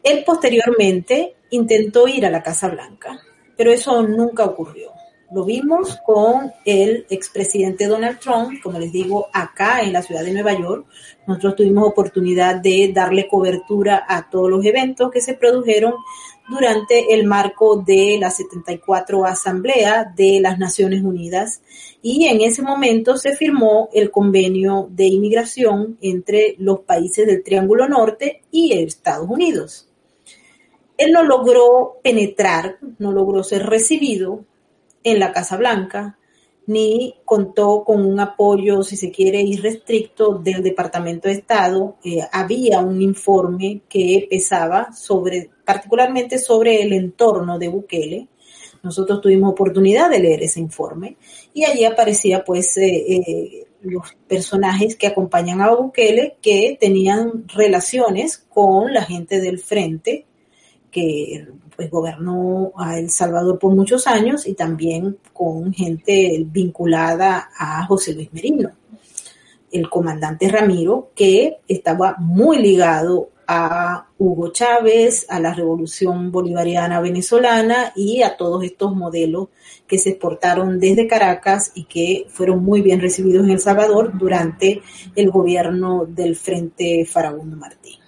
Él 0.03 0.23
posteriormente 0.27 1.35
intentó 1.49 2.07
ir 2.07 2.27
a 2.27 2.31
la 2.31 2.43
Casa 2.43 2.69
Blanca, 2.69 3.19
pero 3.57 3.73
eso 3.73 4.03
nunca 4.03 4.45
ocurrió. 4.45 4.91
Lo 5.33 5.45
vimos 5.45 5.99
con 6.07 6.53
el 6.65 7.07
expresidente 7.11 7.87
Donald 7.87 8.21
Trump, 8.21 8.63
como 8.63 8.79
les 8.79 8.93
digo, 8.93 9.27
acá 9.33 9.83
en 9.83 9.93
la 9.93 10.03
ciudad 10.03 10.23
de 10.23 10.33
Nueva 10.33 10.53
York. 10.53 10.87
Nosotros 11.27 11.57
tuvimos 11.57 11.89
oportunidad 11.89 12.57
de 12.57 12.93
darle 12.95 13.27
cobertura 13.27 14.05
a 14.07 14.31
todos 14.31 14.49
los 14.49 14.65
eventos 14.65 15.11
que 15.11 15.21
se 15.21 15.35
produjeron 15.35 15.95
durante 16.49 17.15
el 17.15 17.25
marco 17.27 17.83
de 17.85 18.19
la 18.21 18.31
74 18.31 19.25
Asamblea 19.25 20.13
de 20.15 20.41
las 20.41 20.59
Naciones 20.59 21.03
Unidas 21.03 21.63
y 22.03 22.27
en 22.27 22.43
ese 22.43 22.63
momento 22.63 23.17
se 23.17 23.35
firmó 23.35 23.89
el 23.93 24.11
convenio 24.11 24.89
de 24.91 25.07
inmigración 25.07 25.97
entre 26.03 26.55
los 26.59 26.81
países 26.81 27.27
del 27.27 27.43
Triángulo 27.43 27.89
Norte 27.89 28.43
y 28.51 28.73
Estados 28.75 29.29
Unidos. 29.29 29.89
Él 30.97 31.13
no 31.13 31.23
logró 31.23 31.99
penetrar, 32.03 32.79
no 32.99 33.13
logró 33.13 33.43
ser 33.43 33.67
recibido 33.67 34.45
en 35.03 35.19
la 35.19 35.33
Casa 35.33 35.57
Blanca, 35.57 36.19
ni 36.67 37.17
contó 37.25 37.85
con 37.85 38.05
un 38.05 38.19
apoyo, 38.21 38.83
si 38.83 38.97
se 38.97 39.11
quiere, 39.11 39.43
irrestricto 39.43 40.39
del 40.39 40.63
Departamento 40.63 41.29
de 41.29 41.35
Estado. 41.35 41.97
Eh, 42.05 42.21
había 42.33 42.81
un 42.81 43.03
informe 43.03 43.83
que 43.89 44.27
pesaba 44.31 44.93
sobre, 44.93 45.51
particularmente 45.65 46.39
sobre 46.39 46.83
el 46.83 46.93
entorno 46.93 47.59
de 47.59 47.69
Bukele. 47.69 48.29
Nosotros 48.83 49.21
tuvimos 49.21 49.53
oportunidad 49.53 50.11
de 50.11 50.21
leer 50.21 50.43
ese 50.43 50.61
informe 50.61 51.17
y 51.55 51.65
allí 51.65 51.85
aparecía 51.85 52.45
pues 52.45 52.77
eh, 52.77 53.05
eh, 53.09 53.67
los 53.83 54.15
personajes 54.27 54.97
que 54.97 55.07
acompañan 55.07 55.61
a 55.61 55.75
Bukele 55.75 56.37
que 56.41 56.77
tenían 56.79 57.49
relaciones 57.49 58.39
con 58.39 58.93
la 58.93 59.03
gente 59.03 59.41
del 59.41 59.59
frente 59.59 60.27
que 60.95 61.49
pues 61.75 61.91
gobernó 61.91 62.73
a 62.77 62.97
El 63.01 63.11
Salvador 63.11 63.59
por 63.59 63.75
muchos 63.75 64.07
años 64.07 64.47
y 64.47 64.55
también 64.55 65.19
con 65.33 65.75
gente 65.75 66.47
vinculada 66.47 67.51
a 67.59 67.85
José 67.87 68.15
Luis 68.15 68.33
Merino, 68.33 68.71
el 69.73 69.91
comandante 69.91 70.49
Ramiro, 70.49 71.11
que 71.17 71.59
estaba 71.67 72.15
muy 72.21 72.59
ligado 72.59 73.31
a 73.49 74.07
Hugo 74.19 74.53
Chávez, 74.53 75.27
a 75.29 75.41
la 75.41 75.53
revolución 75.53 76.31
bolivariana 76.31 77.01
venezolana 77.01 77.93
y 77.97 78.23
a 78.23 78.37
todos 78.37 78.63
estos 78.63 78.95
modelos 78.95 79.49
que 79.89 79.99
se 79.99 80.11
exportaron 80.11 80.79
desde 80.79 81.09
Caracas 81.09 81.73
y 81.75 81.87
que 81.87 82.27
fueron 82.29 82.65
muy 82.65 82.83
bien 82.83 83.01
recibidos 83.01 83.45
en 83.45 83.51
El 83.51 83.59
Salvador 83.61 84.17
durante 84.17 84.81
el 85.17 85.31
gobierno 85.31 86.07
del 86.07 86.37
Frente 86.37 87.05
Farabundo 87.05 87.57
Martín. 87.57 88.04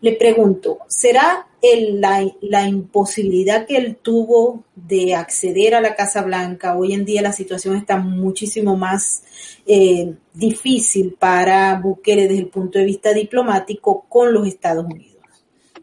Le 0.00 0.12
pregunto, 0.12 0.78
¿será 0.88 1.48
el, 1.62 2.00
la, 2.00 2.68
imposibilidad 2.68 3.66
que 3.66 3.76
él 3.76 3.96
tuvo 3.96 4.64
de 4.74 5.14
acceder 5.14 5.74
a 5.74 5.80
la 5.80 5.94
Casa 5.94 6.22
Blanca? 6.22 6.76
Hoy 6.76 6.92
en 6.92 7.04
día 7.04 7.22
la 7.22 7.32
situación 7.32 7.76
está 7.76 7.96
muchísimo 7.96 8.76
más 8.76 9.22
eh, 9.66 10.12
difícil 10.34 11.16
para 11.18 11.80
Bukele 11.80 12.28
desde 12.28 12.42
el 12.42 12.48
punto 12.48 12.78
de 12.78 12.84
vista 12.84 13.14
diplomático 13.14 14.04
con 14.08 14.34
los 14.34 14.46
Estados 14.46 14.84
Unidos. 14.84 15.16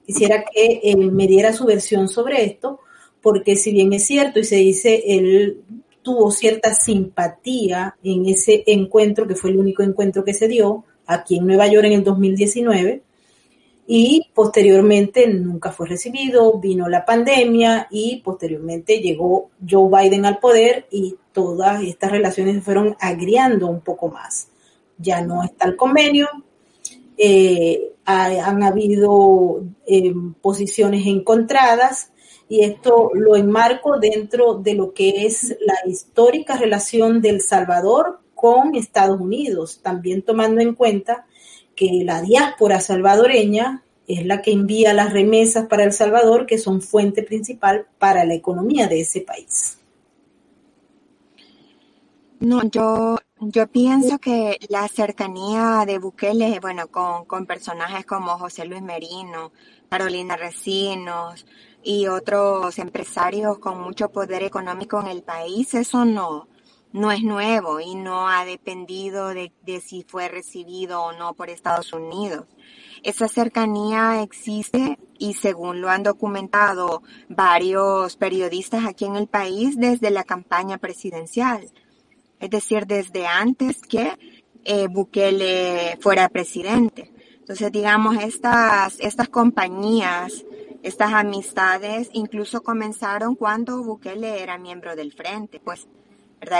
Quisiera 0.05 0.43
que 0.43 0.81
él 0.83 1.11
me 1.11 1.27
diera 1.27 1.53
su 1.53 1.65
versión 1.65 2.07
sobre 2.07 2.45
esto, 2.45 2.79
porque 3.21 3.55
si 3.55 3.71
bien 3.71 3.93
es 3.93 4.05
cierto 4.05 4.39
y 4.39 4.43
se 4.43 4.57
dice, 4.57 5.03
él 5.07 5.63
tuvo 6.03 6.29
cierta 6.29 6.75
simpatía 6.75 7.95
en 8.03 8.27
ese 8.27 8.63
encuentro, 8.67 9.27
que 9.27 9.35
fue 9.35 9.49
el 9.49 9.57
único 9.57 9.81
encuentro 9.81 10.23
que 10.23 10.33
se 10.33 10.47
dio 10.47 10.83
aquí 11.07 11.37
en 11.37 11.47
Nueva 11.47 11.67
York 11.67 11.85
en 11.85 11.93
el 11.93 12.03
2019, 12.03 13.01
y 13.85 14.29
posteriormente 14.33 15.27
nunca 15.27 15.71
fue 15.71 15.87
recibido, 15.87 16.57
vino 16.59 16.87
la 16.87 17.05
pandemia 17.05 17.87
y 17.91 18.21
posteriormente 18.23 18.99
llegó 18.99 19.49
Joe 19.67 19.89
Biden 19.89 20.25
al 20.25 20.39
poder 20.39 20.87
y 20.89 21.15
todas 21.33 21.83
estas 21.83 22.11
relaciones 22.11 22.55
se 22.55 22.61
fueron 22.61 22.95
agriando 22.99 23.67
un 23.67 23.81
poco 23.81 24.07
más. 24.09 24.47
Ya 24.97 25.21
no 25.21 25.43
está 25.43 25.67
el 25.67 25.75
convenio, 25.75 26.29
eh, 27.17 27.93
han 28.05 28.63
habido 28.63 29.63
eh, 29.85 30.13
posiciones 30.41 31.05
encontradas 31.05 32.11
y 32.47 32.61
esto 32.61 33.11
lo 33.13 33.35
enmarco 33.35 33.97
dentro 33.99 34.55
de 34.55 34.75
lo 34.75 34.93
que 34.93 35.25
es 35.25 35.57
la 35.61 35.75
histórica 35.85 36.57
relación 36.57 37.21
del 37.21 37.41
Salvador 37.41 38.19
con 38.35 38.75
Estados 38.75 39.19
Unidos, 39.19 39.79
también 39.81 40.21
tomando 40.21 40.61
en 40.61 40.75
cuenta 40.75 41.25
que 41.75 42.03
la 42.03 42.21
diáspora 42.21 42.79
salvadoreña 42.79 43.83
es 44.07 44.25
la 44.25 44.41
que 44.41 44.51
envía 44.51 44.93
las 44.93 45.13
remesas 45.13 45.67
para 45.67 45.83
El 45.83 45.93
Salvador, 45.93 46.45
que 46.45 46.57
son 46.57 46.81
fuente 46.81 47.23
principal 47.23 47.87
para 47.99 48.25
la 48.25 48.33
economía 48.33 48.87
de 48.87 49.01
ese 49.01 49.21
país. 49.21 49.77
No, 52.39 52.61
yo, 52.63 53.17
yo 53.39 53.67
pienso 53.67 54.19
que 54.19 54.59
la 54.67 54.87
cercanía 54.89 55.85
de 55.87 55.97
Bukele, 55.97 56.59
bueno, 56.59 56.87
con, 56.87 57.23
con 57.23 57.45
personajes 57.45 58.05
como 58.05 58.37
José 58.37 58.65
Luis 58.65 58.81
Merino, 58.81 59.53
Carolina 59.87 60.35
Recinos 60.35 61.45
y 61.83 62.07
otros 62.07 62.77
empresarios 62.79 63.59
con 63.59 63.79
mucho 63.81 64.09
poder 64.09 64.43
económico 64.43 64.99
en 64.99 65.07
el 65.07 65.23
país, 65.23 65.73
eso 65.73 66.03
no, 66.03 66.47
no 66.93 67.11
es 67.11 67.23
nuevo 67.23 67.79
y 67.79 67.95
no 67.95 68.29
ha 68.29 68.45
dependido 68.45 69.29
de, 69.29 69.51
si 69.81 70.03
fue 70.03 70.29
recibido 70.29 71.01
o 71.01 71.11
no 71.11 71.33
por 71.33 71.49
Estados 71.49 71.91
Unidos. 71.91 72.45
Esa 73.01 73.27
cercanía 73.27 74.21
existe 74.21 74.99
y 75.17 75.33
según 75.33 75.81
lo 75.81 75.89
han 75.89 76.03
documentado 76.03 77.01
varios 77.27 78.15
periodistas 78.15 78.85
aquí 78.85 79.05
en 79.05 79.15
el 79.15 79.27
país 79.27 79.75
desde 79.75 80.11
la 80.11 80.23
campaña 80.23 80.77
presidencial. 80.77 81.69
Es 82.39 82.49
decir, 82.49 82.85
desde 82.85 83.25
antes 83.25 83.81
que 83.81 84.17
eh, 84.63 84.87
Bukele 84.87 85.97
fuera 85.99 86.29
presidente. 86.29 87.11
Entonces, 87.39 87.71
digamos, 87.71 88.17
estas, 88.23 88.99
estas 88.99 89.27
compañías, 89.29 90.45
estas 90.83 91.11
amistades 91.13 92.09
incluso 92.13 92.61
comenzaron 92.61 93.35
cuando 93.35 93.83
Bukele 93.83 94.41
era 94.41 94.57
miembro 94.57 94.95
del 94.95 95.11
Frente, 95.11 95.59
pues 95.59 95.87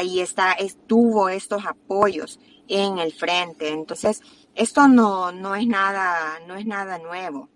Y 0.04 0.19
está, 0.19 0.54
estuvo 0.54 1.30
estos 1.30 1.65
apoyos 1.65 2.39
en 2.67 2.98
el 3.00 3.13
frente. 3.13 3.69
Entonces, 3.69 4.22
esto 4.56 4.88
no, 4.88 5.32
no 5.32 5.56
es 5.56 5.67
nada, 5.67 6.39
no 6.48 6.56
es 6.56 6.65
nada 6.65 6.98
nuevo. 6.98 7.50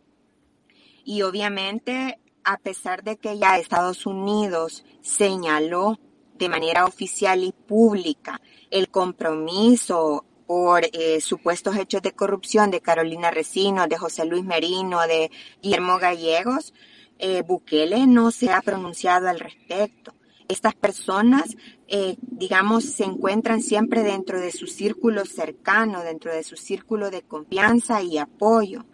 Y 1.04 1.22
obviamente, 1.22 2.20
a 2.44 2.58
pesar 2.58 3.04
de 3.04 3.18
que 3.18 3.38
ya 3.38 3.58
Estados 3.58 4.06
Unidos 4.06 4.84
señaló 5.02 6.00
de 6.36 6.50
manera 6.50 6.86
oficial 6.86 7.44
y 7.44 7.52
pública 7.52 8.42
el 8.70 8.90
compromiso 8.90 10.26
por 10.46 10.86
eh, 10.86 11.20
supuestos 11.20 11.76
hechos 11.76 12.02
de 12.02 12.14
corrupción 12.14 12.72
de 12.72 12.82
Carolina 12.82 13.32
Recino, 13.32 13.88
de 13.88 13.98
José 13.98 14.26
Luis 14.26 14.44
Merino, 14.44 15.02
de 15.02 15.30
Guillermo 15.62 15.98
Gallegos, 15.98 16.74
eh, 17.20 17.42
Bukele 17.42 18.08
no 18.08 18.32
se 18.32 18.52
ha 18.52 18.62
pronunciado 18.62 19.28
al 19.28 19.40
respecto 19.40 20.14
estas 20.48 20.76
personas, 20.76 21.56
eh, 21.88 22.16
digamos, 22.22 22.86
se 22.86 23.04
encuentran 23.04 23.62
siempre 23.62 24.04
dentro 24.04 24.40
de 24.40 24.52
su 24.52 24.68
círculo 24.68 25.26
cercano, 25.26 26.04
dentro 26.04 26.34
de 26.34 26.44
su 26.44 26.56
círculo 26.56 27.10
de 27.12 27.22
confianza 27.22 28.02
y 28.02 28.18
apoyo. 28.18 28.86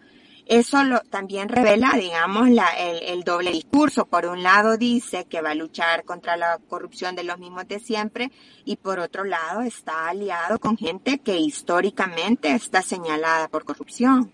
Eso 0.45 0.83
lo, 0.83 0.99
también 1.01 1.47
revela, 1.47 1.91
digamos, 1.97 2.49
el, 2.77 3.23
doble 3.23 3.51
discurso. 3.51 4.05
Por 4.05 4.25
un 4.25 4.43
lado 4.43 4.77
dice 4.77 5.25
que 5.25 5.41
va 5.41 5.51
a 5.51 5.55
luchar 5.55 6.03
contra 6.03 6.35
la 6.35 6.59
corrupción 6.67 7.15
de 7.15 7.23
los 7.23 7.39
mismos 7.39 7.65
de 7.67 7.79
siempre 7.79 8.29
y 8.65 8.75
por 8.75 8.99
otro 8.99 9.23
lado 9.23 9.61
está 9.61 10.09
aliado 10.09 10.59
con 10.59 10.77
gente 10.77 11.19
que 11.19 11.37
históricamente 11.37 12.51
está 12.51 12.81
señalada 12.81 13.47
por 13.47 13.63
corrupción. 13.63 14.33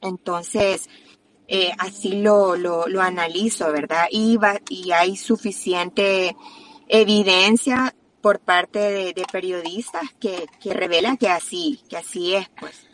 Entonces, 0.00 0.88
eh, 1.48 1.72
así 1.78 2.20
lo, 2.20 2.56
lo, 2.56 3.00
analizo, 3.00 3.72
¿verdad? 3.72 4.04
Y, 4.10 4.36
va, 4.36 4.60
y 4.68 4.92
hay 4.92 5.16
suficiente 5.16 6.36
evidencia 6.88 7.94
por 8.20 8.40
parte 8.40 8.78
de, 8.78 9.24
periodistas 9.32 10.02
que, 10.20 10.46
que 10.60 10.74
revela 10.74 11.16
que 11.16 11.28
así, 11.28 11.80
que 11.88 11.96
así 11.96 12.34
es, 12.34 12.48
pues. 12.60 12.86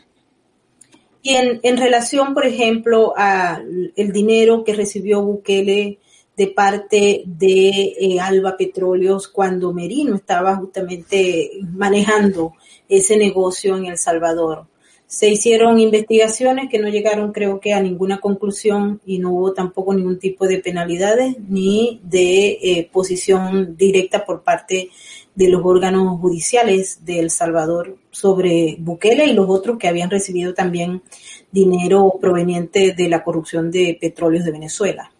Y 1.21 1.35
en, 1.35 1.59
en 1.63 1.77
relación, 1.77 2.33
por 2.33 2.45
ejemplo, 2.45 3.13
al 3.17 4.11
dinero 4.13 4.63
que 4.63 4.75
recibió 4.75 5.21
Bukele 5.21 5.99
de 6.37 6.47
parte 6.47 7.23
de 7.25 7.95
eh, 7.99 8.19
Alba 8.19 8.57
Petróleos 8.57 9.27
cuando 9.27 9.73
Merino 9.73 10.15
estaba 10.15 10.55
justamente 10.55 11.51
manejando 11.71 12.53
ese 12.87 13.17
negocio 13.17 13.77
en 13.77 13.85
El 13.85 13.97
Salvador. 13.97 14.67
Se 15.07 15.29
hicieron 15.29 15.79
investigaciones 15.79 16.69
que 16.69 16.79
no 16.79 16.89
llegaron 16.89 17.31
creo 17.31 17.59
que 17.59 17.73
a 17.73 17.79
ninguna 17.79 18.19
conclusión 18.19 19.01
y 19.05 19.19
no 19.19 19.31
hubo 19.31 19.53
tampoco 19.53 19.93
ningún 19.93 20.17
tipo 20.19 20.47
de 20.47 20.59
penalidades 20.59 21.37
ni 21.47 22.01
de 22.03 22.57
eh, 22.61 22.89
posición 22.91 23.77
directa 23.77 24.25
por 24.25 24.43
parte 24.43 24.89
de 25.35 25.49
los 25.49 25.61
órganos 25.63 26.19
judiciales 26.19 27.05
de 27.05 27.19
El 27.19 27.29
Salvador 27.29 27.97
sobre 28.09 28.77
Bukele 28.79 29.25
y 29.25 29.33
los 29.33 29.49
otros 29.49 29.77
que 29.77 29.87
habían 29.87 30.09
recibido 30.09 30.53
también 30.53 31.03
dinero 31.51 32.13
proveniente 32.19 32.93
de 32.93 33.09
la 33.09 33.23
corrupción 33.23 33.69
de 33.69 33.97
petróleos 33.99 34.45
de 34.45 34.51
Venezuela. 34.51 35.11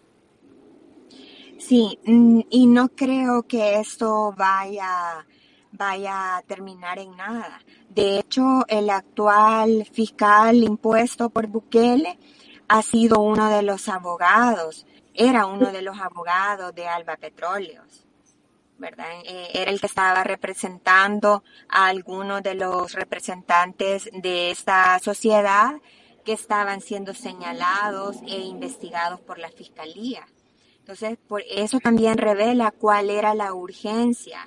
Sí, 1.58 1.98
mm, 2.04 2.40
y 2.50 2.66
no 2.66 2.88
creo 2.88 3.42
que 3.42 3.80
esto 3.80 4.32
vaya, 4.36 5.26
vaya 5.72 6.36
a 6.36 6.42
terminar 6.42 6.98
en 6.98 7.16
nada. 7.16 7.60
De 7.96 8.18
hecho, 8.18 8.66
el 8.68 8.90
actual 8.90 9.88
fiscal 9.90 10.56
impuesto 10.56 11.30
por 11.30 11.46
Bukele 11.46 12.18
ha 12.68 12.82
sido 12.82 13.20
uno 13.20 13.48
de 13.48 13.62
los 13.62 13.88
abogados, 13.88 14.86
era 15.14 15.46
uno 15.46 15.72
de 15.72 15.80
los 15.80 15.98
abogados 15.98 16.74
de 16.74 16.86
Alba 16.86 17.16
Petróleos. 17.16 18.04
¿verdad? 18.76 19.06
Eh, 19.24 19.48
era 19.54 19.70
el 19.70 19.80
que 19.80 19.86
estaba 19.86 20.22
representando 20.24 21.42
a 21.70 21.86
algunos 21.86 22.42
de 22.42 22.54
los 22.54 22.92
representantes 22.92 24.10
de 24.12 24.50
esta 24.50 24.98
sociedad 24.98 25.76
que 26.22 26.34
estaban 26.34 26.82
siendo 26.82 27.14
señalados 27.14 28.16
e 28.26 28.40
investigados 28.40 29.22
por 29.22 29.38
la 29.38 29.48
fiscalía. 29.48 30.28
Entonces, 30.80 31.16
por 31.26 31.42
eso 31.48 31.80
también 31.80 32.18
revela 32.18 32.72
cuál 32.72 33.08
era 33.08 33.32
la 33.32 33.54
urgencia 33.54 34.46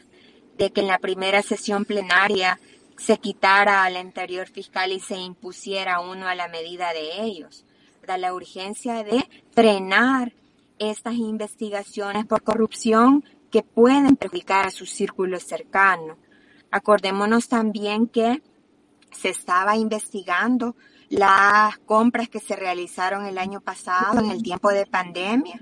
de 0.56 0.70
que 0.70 0.82
en 0.82 0.88
la 0.88 1.00
primera 1.00 1.42
sesión 1.42 1.86
plenaria 1.86 2.60
se 3.00 3.18
quitara 3.18 3.84
al 3.84 3.96
anterior 3.96 4.48
fiscal 4.48 4.92
y 4.92 5.00
se 5.00 5.18
impusiera 5.18 6.02
uno 6.02 6.28
a 6.28 6.36
la 6.36 6.48
medida 6.48 6.94
de 6.94 7.24
ellos. 7.24 7.66
La 8.08 8.34
urgencia 8.34 9.04
de 9.04 9.24
frenar 9.52 10.34
estas 10.80 11.14
investigaciones 11.14 12.26
por 12.26 12.42
corrupción 12.42 13.24
que 13.52 13.62
pueden 13.62 14.16
perjudicar 14.16 14.66
a 14.66 14.72
su 14.72 14.88
círculo 14.88 15.40
cercano. 15.40 16.18
Acordémonos 16.72 17.48
también 17.48 18.08
que 18.08 18.42
se 19.12 19.30
estaba 19.30 19.76
investigando 19.76 20.76
las 21.10 21.78
compras 21.80 22.30
que 22.30 22.40
se 22.40 22.56
realizaron 22.56 23.26
el 23.26 23.38
año 23.38 23.62
pasado 23.62 24.20
en 24.20 24.32
el 24.32 24.42
tiempo 24.42 24.70
de 24.70 24.88
pandemia 24.88 25.62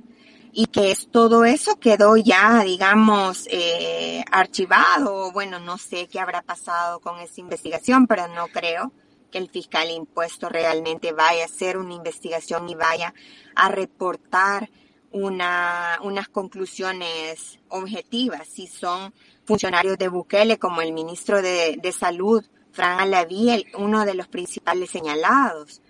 y 0.59 0.65
que 0.65 0.89
es, 0.89 1.11
todo 1.11 1.45
eso 1.45 1.79
quedó 1.79 2.17
ya, 2.17 2.63
digamos, 2.63 3.47
eh, 3.51 4.25
archivado. 4.31 5.31
Bueno, 5.31 5.59
no 5.59 5.77
sé 5.77 6.07
qué 6.07 6.19
habrá 6.19 6.41
pasado 6.41 6.99
con 6.99 7.19
esa 7.19 7.41
investigación, 7.41 8.07
pero 8.07 8.27
no 8.29 8.47
creo 8.47 8.91
que 9.29 9.37
el 9.37 9.51
fiscal 9.51 9.91
impuesto 9.91 10.49
realmente 10.49 11.11
vaya 11.11 11.43
a 11.43 11.45
hacer 11.45 11.77
una 11.77 11.93
investigación 11.93 12.67
y 12.69 12.73
vaya 12.73 13.13
a 13.53 13.69
reportar 13.69 14.71
una, 15.11 15.99
unas 16.01 16.27
conclusiones 16.27 17.59
objetivas. 17.69 18.47
Si 18.47 18.65
son 18.65 19.13
funcionarios 19.45 19.99
de 19.99 20.07
Bukele, 20.07 20.57
como 20.57 20.81
el 20.81 20.91
ministro 20.91 21.39
de, 21.43 21.77
de 21.79 21.91
Salud, 21.91 22.43
Fran 22.71 22.99
Alaví, 22.99 23.63
uno 23.77 24.05
de 24.05 24.15
los 24.15 24.27
principales 24.27 24.89
señalados. 24.89 25.83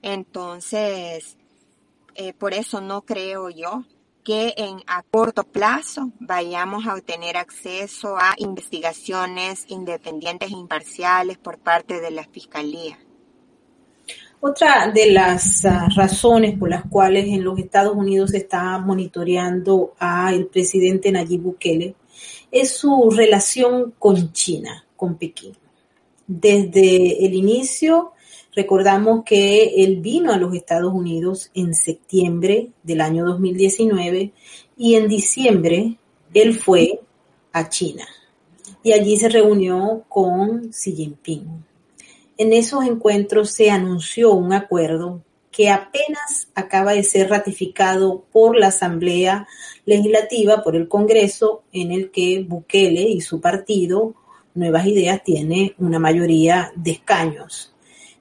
Entonces, 0.00 1.36
eh, 2.14 2.32
por 2.32 2.54
eso 2.54 2.80
no 2.80 3.02
creo 3.02 3.50
yo 3.50 3.84
que 4.24 4.54
en 4.56 4.78
a 4.86 5.02
corto 5.02 5.44
plazo 5.44 6.10
vayamos 6.18 6.86
a 6.86 6.94
obtener 6.94 7.36
acceso 7.36 8.16
a 8.16 8.34
investigaciones 8.38 9.66
independientes 9.68 10.50
e 10.50 10.54
imparciales 10.54 11.36
por 11.36 11.58
parte 11.58 12.00
de 12.00 12.10
la 12.10 12.24
Fiscalía. 12.24 12.98
Otra 14.40 14.90
de 14.90 15.10
las 15.12 15.64
uh, 15.64 15.94
razones 15.94 16.58
por 16.58 16.68
las 16.70 16.84
cuales 16.86 17.26
en 17.26 17.44
los 17.44 17.58
Estados 17.58 17.94
Unidos 17.94 18.30
se 18.30 18.38
está 18.38 18.78
monitoreando 18.78 19.94
al 19.98 20.46
presidente 20.46 21.12
Nayib 21.12 21.42
Bukele 21.42 21.94
es 22.50 22.76
su 22.76 23.10
relación 23.10 23.94
con 23.98 24.32
China, 24.32 24.86
con 24.96 25.16
Pekín. 25.16 25.56
Desde 26.26 27.24
el 27.24 27.34
inicio 27.34 28.13
Recordamos 28.56 29.24
que 29.24 29.84
él 29.84 30.00
vino 30.00 30.32
a 30.32 30.36
los 30.36 30.54
Estados 30.54 30.92
Unidos 30.92 31.50
en 31.54 31.74
septiembre 31.74 32.70
del 32.82 33.00
año 33.00 33.24
2019 33.24 34.32
y 34.76 34.94
en 34.94 35.08
diciembre 35.08 35.96
él 36.32 36.54
fue 36.54 37.00
a 37.52 37.68
China 37.68 38.06
y 38.84 38.92
allí 38.92 39.16
se 39.16 39.28
reunió 39.28 40.04
con 40.08 40.70
Xi 40.70 40.92
Jinping. 40.92 41.64
En 42.36 42.52
esos 42.52 42.84
encuentros 42.84 43.50
se 43.50 43.70
anunció 43.70 44.32
un 44.32 44.52
acuerdo 44.52 45.22
que 45.50 45.70
apenas 45.70 46.48
acaba 46.54 46.92
de 46.92 47.04
ser 47.04 47.30
ratificado 47.30 48.24
por 48.32 48.58
la 48.58 48.68
Asamblea 48.68 49.46
Legislativa, 49.86 50.62
por 50.62 50.74
el 50.74 50.88
Congreso, 50.88 51.62
en 51.72 51.92
el 51.92 52.10
que 52.10 52.44
Bukele 52.46 53.02
y 53.02 53.20
su 53.20 53.40
partido, 53.40 54.14
Nuevas 54.54 54.86
Ideas, 54.86 55.22
tiene 55.22 55.74
una 55.78 56.00
mayoría 56.00 56.72
de 56.74 56.92
escaños. 56.92 57.73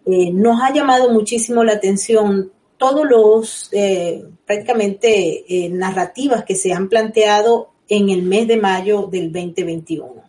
Eh, 0.05 0.31
nos 0.31 0.61
ha 0.61 0.73
llamado 0.73 1.11
muchísimo 1.11 1.63
la 1.63 1.73
atención 1.73 2.51
todos 2.77 3.05
los 3.09 3.69
eh, 3.71 4.25
prácticamente 4.45 5.45
eh, 5.47 5.69
narrativas 5.69 6.43
que 6.43 6.55
se 6.55 6.73
han 6.73 6.89
planteado 6.89 7.69
en 7.87 8.09
el 8.09 8.23
mes 8.23 8.47
de 8.47 8.57
mayo 8.57 9.07
del 9.09 9.31
2021. 9.31 10.23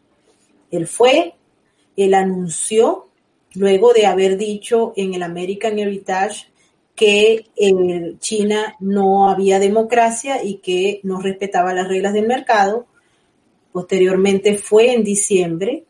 Él 0.71 0.87
fue, 0.87 1.35
él 1.97 2.15
anunció, 2.15 3.09
luego 3.55 3.93
de 3.93 4.07
haber 4.07 4.37
dicho 4.37 4.93
en 4.97 5.15
el 5.15 5.23
American 5.23 5.79
Heritage 5.79 6.47
que 6.95 7.47
en 7.57 8.19
China 8.21 8.77
no 8.79 9.29
había 9.29 9.59
democracia 9.59 10.45
y 10.45 10.59
que 10.59 11.01
no 11.03 11.21
respetaba 11.21 11.75
las 11.75 11.89
reglas 11.89 12.13
del 12.13 12.27
mercado. 12.27 12.87
Posteriormente 13.73 14.57
fue 14.59 14.93
en 14.93 15.03
diciembre. 15.03 15.85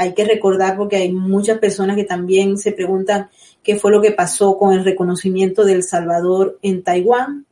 Hay 0.00 0.14
que 0.14 0.24
recordar 0.24 0.78
porque 0.78 0.96
hay 0.96 1.12
muchas 1.12 1.58
personas 1.58 1.94
que 1.94 2.04
también 2.04 2.56
se 2.56 2.72
preguntan 2.72 3.28
qué 3.62 3.76
fue 3.76 3.90
lo 3.90 4.00
que 4.00 4.12
pasó 4.12 4.56
con 4.56 4.72
el 4.72 4.82
reconocimiento 4.82 5.62
de 5.62 5.74
El 5.74 5.82
Salvador 5.82 6.58
en 6.62 6.82
Taiwán. 6.82 7.44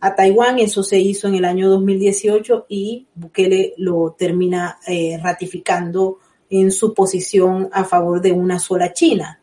A 0.00 0.14
Taiwán 0.14 0.58
eso 0.58 0.82
se 0.82 0.98
hizo 0.98 1.26
en 1.26 1.36
el 1.36 1.46
año 1.46 1.70
2018 1.70 2.66
y 2.68 3.06
Bukele 3.14 3.72
lo 3.78 4.14
termina 4.18 4.78
eh, 4.86 5.18
ratificando 5.22 6.18
en 6.50 6.70
su 6.70 6.92
posición 6.92 7.70
a 7.72 7.84
favor 7.84 8.20
de 8.20 8.32
una 8.32 8.58
sola 8.58 8.92
China. 8.92 9.40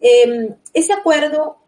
Em, 0.00 0.56
ese 0.74 0.92
acuerdo 0.92 1.58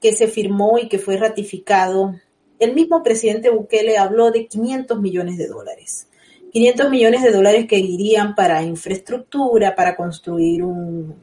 que 0.00 0.14
se 0.14 0.26
firmó 0.26 0.78
y 0.78 0.88
que 0.88 0.98
fue 0.98 1.18
ratificado, 1.18 2.14
el 2.58 2.72
mismo 2.72 3.02
presidente 3.02 3.50
Bukele 3.50 3.98
habló 3.98 4.30
de 4.30 4.46
500 4.46 4.98
millones 5.02 5.36
de 5.36 5.48
dólares. 5.48 6.08
500 6.56 6.88
millones 6.88 7.22
de 7.22 7.32
dólares 7.32 7.66
que 7.68 7.76
irían 7.76 8.34
para 8.34 8.62
infraestructura, 8.62 9.76
para 9.76 9.94
construir 9.94 10.64
un, 10.64 11.14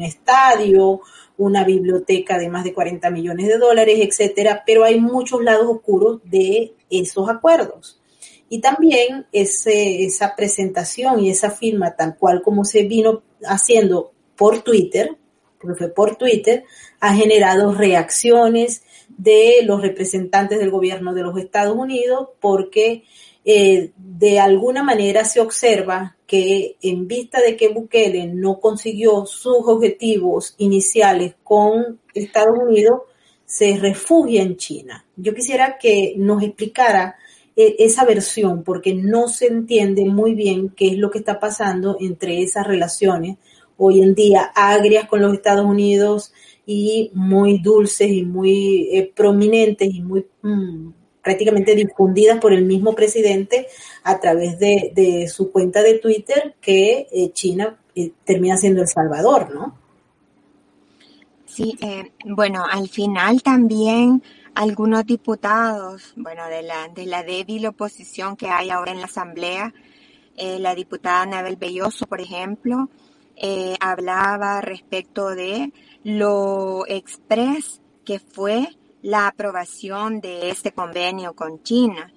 estadio, 0.00 1.02
una 1.36 1.62
biblioteca 1.62 2.38
de 2.38 2.48
más 2.48 2.64
de 2.64 2.72
40 2.72 3.10
millones 3.10 3.48
de 3.48 3.58
dólares, 3.58 3.98
etcétera, 4.00 4.62
pero 4.64 4.84
hay 4.84 4.98
muchos 4.98 5.44
lados 5.44 5.66
oscuros 5.68 6.22
de 6.24 6.72
esos 6.88 7.28
acuerdos. 7.28 8.00
Y 8.48 8.62
también 8.62 9.26
esa 9.30 10.34
presentación 10.34 11.20
y 11.20 11.28
esa 11.28 11.50
firma, 11.50 11.94
tal 11.94 12.16
cual 12.16 12.40
como 12.40 12.64
se 12.64 12.84
vino 12.84 13.22
haciendo 13.44 14.12
por 14.36 14.62
Twitter, 14.62 15.18
porque 15.60 15.76
fue 15.76 15.88
por 15.88 16.16
Twitter, 16.16 16.64
ha 16.98 17.14
generado 17.14 17.74
reacciones 17.74 18.84
de 19.18 19.56
los 19.64 19.82
representantes 19.82 20.58
del 20.58 20.70
gobierno 20.70 21.12
de 21.12 21.24
los 21.24 21.36
Estados 21.36 21.76
Unidos 21.76 22.30
porque 22.40 23.04
eh, 23.50 23.92
de 23.96 24.38
alguna 24.38 24.82
manera 24.82 25.24
se 25.24 25.40
observa 25.40 26.18
que 26.26 26.76
en 26.82 27.08
vista 27.08 27.40
de 27.40 27.56
que 27.56 27.68
Bukele 27.68 28.26
no 28.26 28.60
consiguió 28.60 29.24
sus 29.24 29.66
objetivos 29.66 30.54
iniciales 30.58 31.34
con 31.42 31.98
Estados 32.12 32.58
Unidos, 32.58 33.00
se 33.46 33.78
refugia 33.78 34.42
en 34.42 34.58
China. 34.58 35.02
Yo 35.16 35.34
quisiera 35.34 35.78
que 35.78 36.12
nos 36.18 36.42
explicara 36.42 37.16
eh, 37.56 37.76
esa 37.78 38.04
versión, 38.04 38.64
porque 38.64 38.92
no 38.94 39.28
se 39.28 39.46
entiende 39.46 40.04
muy 40.04 40.34
bien 40.34 40.68
qué 40.68 40.88
es 40.88 40.98
lo 40.98 41.10
que 41.10 41.20
está 41.20 41.40
pasando 41.40 41.96
entre 42.00 42.42
esas 42.42 42.66
relaciones 42.66 43.38
hoy 43.78 44.02
en 44.02 44.14
día 44.14 44.42
agrias 44.54 45.08
con 45.08 45.22
los 45.22 45.32
Estados 45.32 45.64
Unidos 45.64 46.34
y 46.66 47.10
muy 47.14 47.60
dulces 47.60 48.10
y 48.10 48.24
muy 48.24 48.90
eh, 48.92 49.10
prominentes 49.16 49.88
y 49.90 50.02
muy 50.02 50.26
mm, 50.42 50.90
prácticamente 51.28 51.74
difundidas 51.74 52.40
por 52.40 52.54
el 52.54 52.64
mismo 52.64 52.94
presidente 52.94 53.66
a 54.02 54.18
través 54.18 54.58
de, 54.58 55.30
su 55.30 55.52
cuenta 55.52 55.82
de 55.82 55.98
Twitter 55.98 56.54
que 56.58 57.06
eh, 57.12 57.32
China 57.34 57.76
eh, 57.94 58.12
termina 58.24 58.56
siendo 58.56 58.80
El 58.80 58.88
Salvador, 58.88 59.54
¿no? 59.54 59.76
Sí, 61.44 61.76
eh, 61.82 62.12
bueno, 62.24 62.64
al 62.64 62.88
final 62.88 63.42
también 63.42 64.22
algunos 64.54 65.04
diputados, 65.04 66.14
bueno, 66.16 66.46
de 66.48 66.62
la, 66.62 66.88
de 66.88 67.04
la 67.04 67.22
débil 67.22 67.66
oposición 67.66 68.34
que 68.34 68.48
hay 68.48 68.70
ahora 68.70 68.92
en 68.92 69.00
la 69.00 69.06
Asamblea, 69.06 69.74
la 70.38 70.74
diputada 70.74 71.22
Anabel 71.22 71.56
Belloso, 71.56 72.06
por 72.06 72.22
ejemplo, 72.22 72.88
hablaba 73.80 74.62
respecto 74.62 75.34
de 75.34 75.72
lo 76.04 76.86
express 76.86 77.82
que 78.06 78.18
fue 78.18 78.68
la 79.02 79.28
aprobación 79.28 80.20
de 80.20 80.50
este 80.50 80.72
convenio 80.72 81.34
con 81.34 81.62
China, 81.62 82.12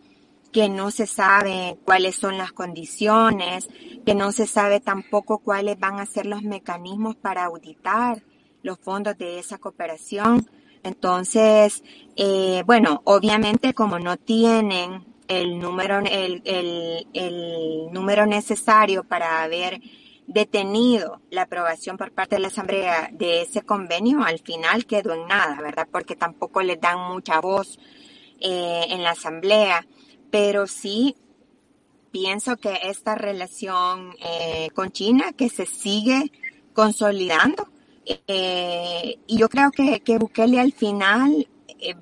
que 0.51 0.67
no 0.67 0.91
se 0.91 1.07
sabe 1.07 1.77
cuáles 1.85 2.15
son 2.15 2.37
las 2.37 2.51
condiciones, 2.51 3.69
que 4.05 4.15
no 4.15 4.31
se 4.31 4.47
sabe 4.47 4.79
tampoco 4.79 5.39
cuáles 5.39 5.79
van 5.79 5.99
a 5.99 6.05
ser 6.05 6.25
los 6.25 6.43
mecanismos 6.43 7.15
para 7.15 7.45
auditar 7.45 8.23
los 8.63 8.77
fondos 8.79 9.17
de 9.17 9.39
esa 9.39 9.57
cooperación. 9.57 10.47
Entonces, 10.83 11.83
eh, 12.15 12.63
bueno, 12.65 13.01
obviamente 13.05 13.73
como 13.73 13.99
no 13.99 14.17
tienen 14.17 15.05
el 15.27 15.59
número, 15.59 15.99
el, 15.99 16.41
el, 16.43 17.07
el 17.13 17.91
número 17.91 18.25
necesario 18.25 19.03
para 19.03 19.47
ver 19.47 19.79
detenido 20.27 21.21
la 21.29 21.43
aprobación 21.43 21.97
por 21.97 22.11
parte 22.11 22.35
de 22.35 22.41
la 22.41 22.47
Asamblea 22.47 23.09
de 23.11 23.41
ese 23.41 23.61
convenio, 23.63 24.23
al 24.23 24.39
final 24.39 24.85
quedó 24.85 25.13
en 25.13 25.27
nada, 25.27 25.59
¿verdad? 25.61 25.87
Porque 25.91 26.15
tampoco 26.15 26.61
le 26.61 26.77
dan 26.77 26.99
mucha 26.99 27.39
voz 27.39 27.79
eh, 28.39 28.85
en 28.89 29.03
la 29.03 29.11
Asamblea, 29.11 29.85
pero 30.29 30.67
sí 30.67 31.15
pienso 32.11 32.57
que 32.57 32.79
esta 32.83 33.15
relación 33.15 34.15
eh, 34.19 34.69
con 34.73 34.91
China 34.91 35.33
que 35.33 35.49
se 35.49 35.65
sigue 35.65 36.31
consolidando 36.73 37.69
eh, 38.05 39.17
y 39.27 39.37
yo 39.37 39.47
creo 39.49 39.71
que, 39.71 40.01
que 40.01 40.17
Bukele 40.17 40.59
al 40.59 40.73
final 40.73 41.47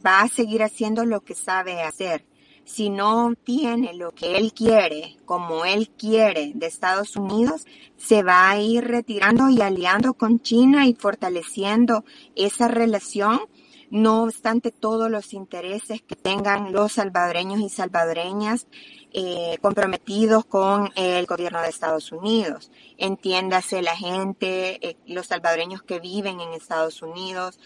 va 0.06 0.22
a 0.22 0.28
seguir 0.28 0.64
haciendo 0.64 1.06
lo 1.06 1.22
que 1.22 1.36
sabe 1.36 1.82
hacer 1.82 2.26
si 2.70 2.92
no 2.92 3.34
tiene 3.44 3.96
lo 3.96 4.12
que 4.12 4.38
él 4.38 4.54
quiere, 4.54 5.18
como 5.26 5.66
él 5.66 5.90
quiere 5.90 6.52
de 6.54 6.68
Estados 6.68 7.16
Unidos, 7.16 7.66
se 7.98 8.22
va 8.22 8.48
a 8.48 8.62
ir 8.62 8.86
retirando 8.86 9.50
y 9.50 9.60
aliando 9.60 10.14
con 10.14 10.40
China 10.40 10.86
y 10.86 10.94
fortaleciendo 10.94 12.06
esa 12.36 12.68
relación, 12.68 13.42
no 13.90 14.24
obstante 14.24 14.72
todos 14.72 15.10
los 15.10 15.34
intereses 15.34 16.04
que 16.04 16.16
tengan 16.16 16.72
los 16.72 16.94
salvadoreños 16.94 17.60
y 17.60 17.70
salvadoreñas 17.70 18.68
eh, 19.14 19.58
comprometidos 19.64 20.46
con 20.46 20.92
el 20.96 21.26
gobierno 21.26 21.64
de 21.64 21.70
Estados 21.70 22.12
Unidos. 22.12 22.70
Entiéndase 23.00 23.82
la 23.82 23.96
gente, 23.96 24.88
eh, 24.88 24.96
los 25.08 25.26
salvadoreños 25.26 25.82
que 25.82 26.00
viven 26.00 26.40
en 26.40 26.54
Estados 26.54 27.02
Unidos, 27.02 27.60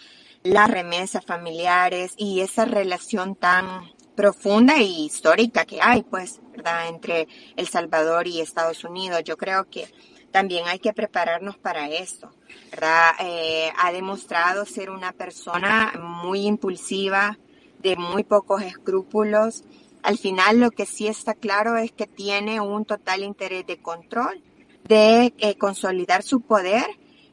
las 0.43 0.69
remesas 0.69 1.25
familiares 1.25 2.13
y 2.15 2.39
esa 2.39 2.63
relación 2.65 3.35
tan 3.35 3.92
profunda 4.15 4.77
y 4.77 5.05
histórica 5.05 5.65
que 5.65 5.81
hay, 5.81 6.03
pues, 6.03 6.39
¿verdad? 6.51 6.89
Entre 6.89 7.27
El 7.55 7.67
Salvador 7.67 8.27
y 8.27 8.41
Estados 8.41 8.83
Unidos. 8.83 9.23
Yo 9.23 9.37
creo 9.37 9.69
que 9.69 9.87
también 10.31 10.67
hay 10.67 10.79
que 10.79 10.93
prepararnos 10.93 11.57
para 11.57 11.89
eso, 11.89 12.31
¿verdad? 12.71 13.11
Eh, 13.19 13.71
ha 13.77 13.91
demostrado 13.91 14.65
ser 14.65 14.89
una 14.89 15.11
persona 15.11 15.93
muy 16.01 16.45
impulsiva, 16.47 17.37
de 17.79 17.95
muy 17.95 18.23
pocos 18.23 18.63
escrúpulos. 18.63 19.63
Al 20.01 20.17
final 20.17 20.59
lo 20.59 20.71
que 20.71 20.85
sí 20.85 21.07
está 21.07 21.33
claro 21.33 21.77
es 21.77 21.91
que 21.91 22.07
tiene 22.07 22.59
un 22.59 22.85
total 22.85 23.23
interés 23.23 23.67
de 23.67 23.81
control, 23.81 24.41
de 24.85 25.33
eh, 25.37 25.55
consolidar 25.57 26.23
su 26.23 26.41
poder 26.41 26.85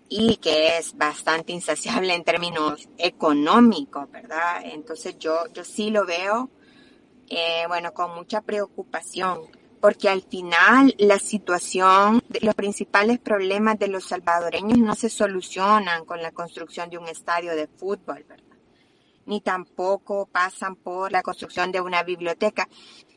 y 0.09 0.37
que 0.37 0.77
es 0.77 0.97
bastante 0.97 1.53
insaciable 1.53 2.15
en 2.15 2.25
términos 2.25 2.89
económicos, 2.99 4.11
¿verdad? 4.11 4.63
Entonces 4.65 5.17
yo, 5.19 5.47
yo 5.55 5.65
sí 5.65 5.91
lo 5.91 6.05
veo 6.05 6.51
eh, 7.31 7.65
bueno, 7.69 7.95
con 7.95 8.13
mucha 8.13 8.41
preocupación, 8.41 9.43
porque 9.81 10.09
al 10.09 10.23
final 10.23 10.95
la 10.99 11.21
situación, 11.21 12.23
los 12.43 12.55
principales 12.57 13.21
problemas 13.21 13.79
de 13.79 13.87
los 13.87 14.05
salvadoreños 14.05 14.79
no 14.79 14.97
se 14.97 15.09
solucionan 15.09 16.05
con 16.05 16.21
la 16.21 16.33
construcción 16.33 16.91
de 16.91 16.99
un 16.99 17.07
estadio 17.07 17.55
de 17.55 17.69
fútbol, 17.69 18.25
¿verdad? 18.29 18.45
Ni 19.27 19.41
tampoco 19.41 20.27
pasan 20.27 20.75
por 20.75 21.13
la 21.13 21.23
construcción 21.23 21.71
de 21.71 21.81
una 21.81 22.03
biblioteca. 22.03 22.69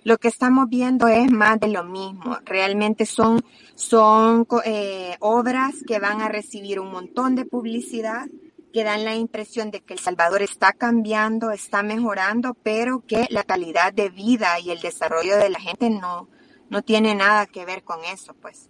Lo 0.03 0.20
que 0.20 0.28
estamos 0.28 0.70
viendo 0.70 1.07
es 1.07 1.32
más 1.32 1.59
de 1.59 1.70
lo 1.70 1.84
mismo. 1.84 2.38
Realmente 2.45 3.07
son, 3.07 3.43
son 3.74 4.45
eh, 4.64 5.16
obras 5.22 5.74
que 5.88 5.97
van 5.97 6.22
a 6.22 6.30
recibir 6.30 6.80
un 6.80 6.91
montón 6.91 7.34
de 7.34 7.45
publicidad, 7.45 8.28
que 8.74 8.84
dan 8.84 9.06
la 9.06 9.16
impresión 9.16 9.70
de 9.70 9.82
que 9.82 9.94
El 9.94 10.00
Salvador 10.00 10.42
está 10.42 10.74
cambiando, 10.74 11.52
está 11.52 11.84
mejorando, 11.84 12.58
pero 12.64 13.04
que 13.08 13.28
la 13.30 13.44
calidad 13.44 13.94
de 13.94 14.10
vida 14.10 14.60
y 14.60 14.72
el 14.72 14.80
desarrollo 14.82 15.38
de 15.38 15.52
la 15.52 15.60
gente 15.60 15.92
no, 15.92 16.28
no 16.70 16.82
tiene 16.82 17.14
nada 17.14 17.46
que 17.46 17.66
ver 17.66 17.84
con 17.84 18.04
eso, 18.04 18.34
pues. 18.42 18.70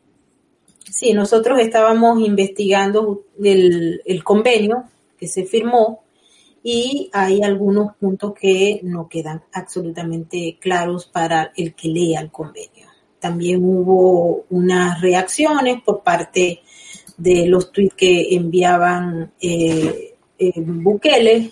Sí, 0.91 1.13
nosotros 1.13 1.59
estábamos 1.59 2.19
investigando 2.19 3.23
el, 3.41 4.01
el 4.05 4.23
convenio 4.25 4.83
que 5.17 5.27
se 5.27 5.45
firmó 5.45 6.03
y 6.61 7.09
hay 7.13 7.41
algunos 7.41 7.95
puntos 7.95 8.33
que 8.33 8.81
no 8.83 9.07
quedan 9.07 9.43
absolutamente 9.53 10.57
claros 10.59 11.05
para 11.05 11.53
el 11.55 11.73
que 11.75 11.87
lea 11.87 12.19
el 12.19 12.29
convenio. 12.29 12.87
También 13.19 13.63
hubo 13.63 14.45
unas 14.49 14.99
reacciones 14.99 15.81
por 15.81 16.03
parte 16.03 16.39
de 16.39 16.61
los 17.17 17.71
tweets 17.71 17.95
que 17.95 18.35
enviaban 18.35 19.31
eh, 19.39 20.15
eh, 20.37 20.53
Bukele 20.57 21.51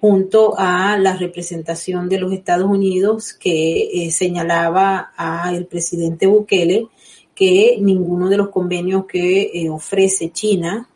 junto 0.00 0.54
a 0.56 0.98
la 0.98 1.16
representación 1.16 2.08
de 2.08 2.18
los 2.18 2.32
Estados 2.32 2.68
Unidos 2.68 3.32
que 3.32 4.06
eh, 4.06 4.10
señalaba 4.10 5.12
al 5.16 5.66
presidente 5.66 6.26
Bukele 6.26 6.88
que 7.34 7.78
ninguno 7.80 8.28
de 8.28 8.36
los 8.36 8.48
convenios 8.50 9.06
que 9.06 9.66
ofrece 9.70 10.30
China 10.30 10.88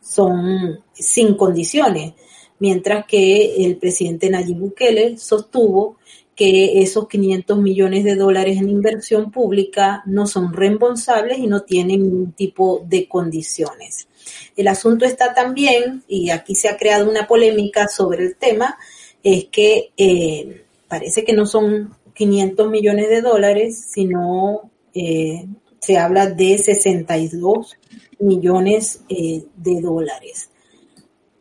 son 0.00 0.80
sin 0.92 1.34
condiciones, 1.34 2.14
mientras 2.60 3.06
que 3.06 3.64
el 3.64 3.76
presidente 3.76 4.30
Nayib 4.30 4.56
Bukele 4.56 5.18
sostuvo 5.18 5.96
que 6.40 6.80
esos 6.80 7.06
500 7.06 7.58
millones 7.58 8.02
de 8.02 8.16
dólares 8.16 8.56
en 8.56 8.70
inversión 8.70 9.30
pública 9.30 10.02
no 10.06 10.26
son 10.26 10.54
reembolsables 10.54 11.38
y 11.38 11.46
no 11.46 11.64
tienen 11.64 12.00
ningún 12.00 12.32
tipo 12.32 12.82
de 12.88 13.06
condiciones. 13.06 14.08
El 14.56 14.68
asunto 14.68 15.04
está 15.04 15.34
también, 15.34 16.02
y 16.08 16.30
aquí 16.30 16.54
se 16.54 16.70
ha 16.70 16.78
creado 16.78 17.10
una 17.10 17.26
polémica 17.26 17.88
sobre 17.88 18.24
el 18.24 18.36
tema, 18.36 18.78
es 19.22 19.48
que 19.52 19.90
eh, 19.98 20.64
parece 20.88 21.24
que 21.24 21.34
no 21.34 21.44
son 21.44 21.94
500 22.14 22.70
millones 22.70 23.10
de 23.10 23.20
dólares, 23.20 23.84
sino 23.90 24.70
eh, 24.94 25.44
se 25.78 25.98
habla 25.98 26.24
de 26.24 26.56
62 26.56 27.76
millones 28.18 29.02
eh, 29.10 29.44
de 29.56 29.80
dólares. 29.82 30.48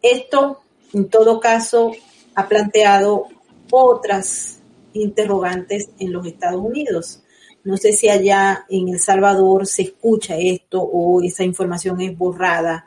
Esto, 0.01 0.59
en 0.93 1.07
todo 1.07 1.39
caso, 1.39 1.93
ha 2.35 2.49
planteado 2.49 3.27
otras 3.71 4.58
interrogantes 4.99 5.89
en 5.99 6.13
los 6.13 6.25
Estados 6.25 6.61
Unidos. 6.61 7.23
No 7.63 7.77
sé 7.77 7.93
si 7.93 8.09
allá 8.09 8.65
en 8.69 8.89
El 8.89 8.99
Salvador 8.99 9.67
se 9.67 9.83
escucha 9.83 10.37
esto 10.37 10.81
o 10.81 11.21
esa 11.21 11.43
información 11.43 11.99
es 12.01 12.17
borrada 12.17 12.85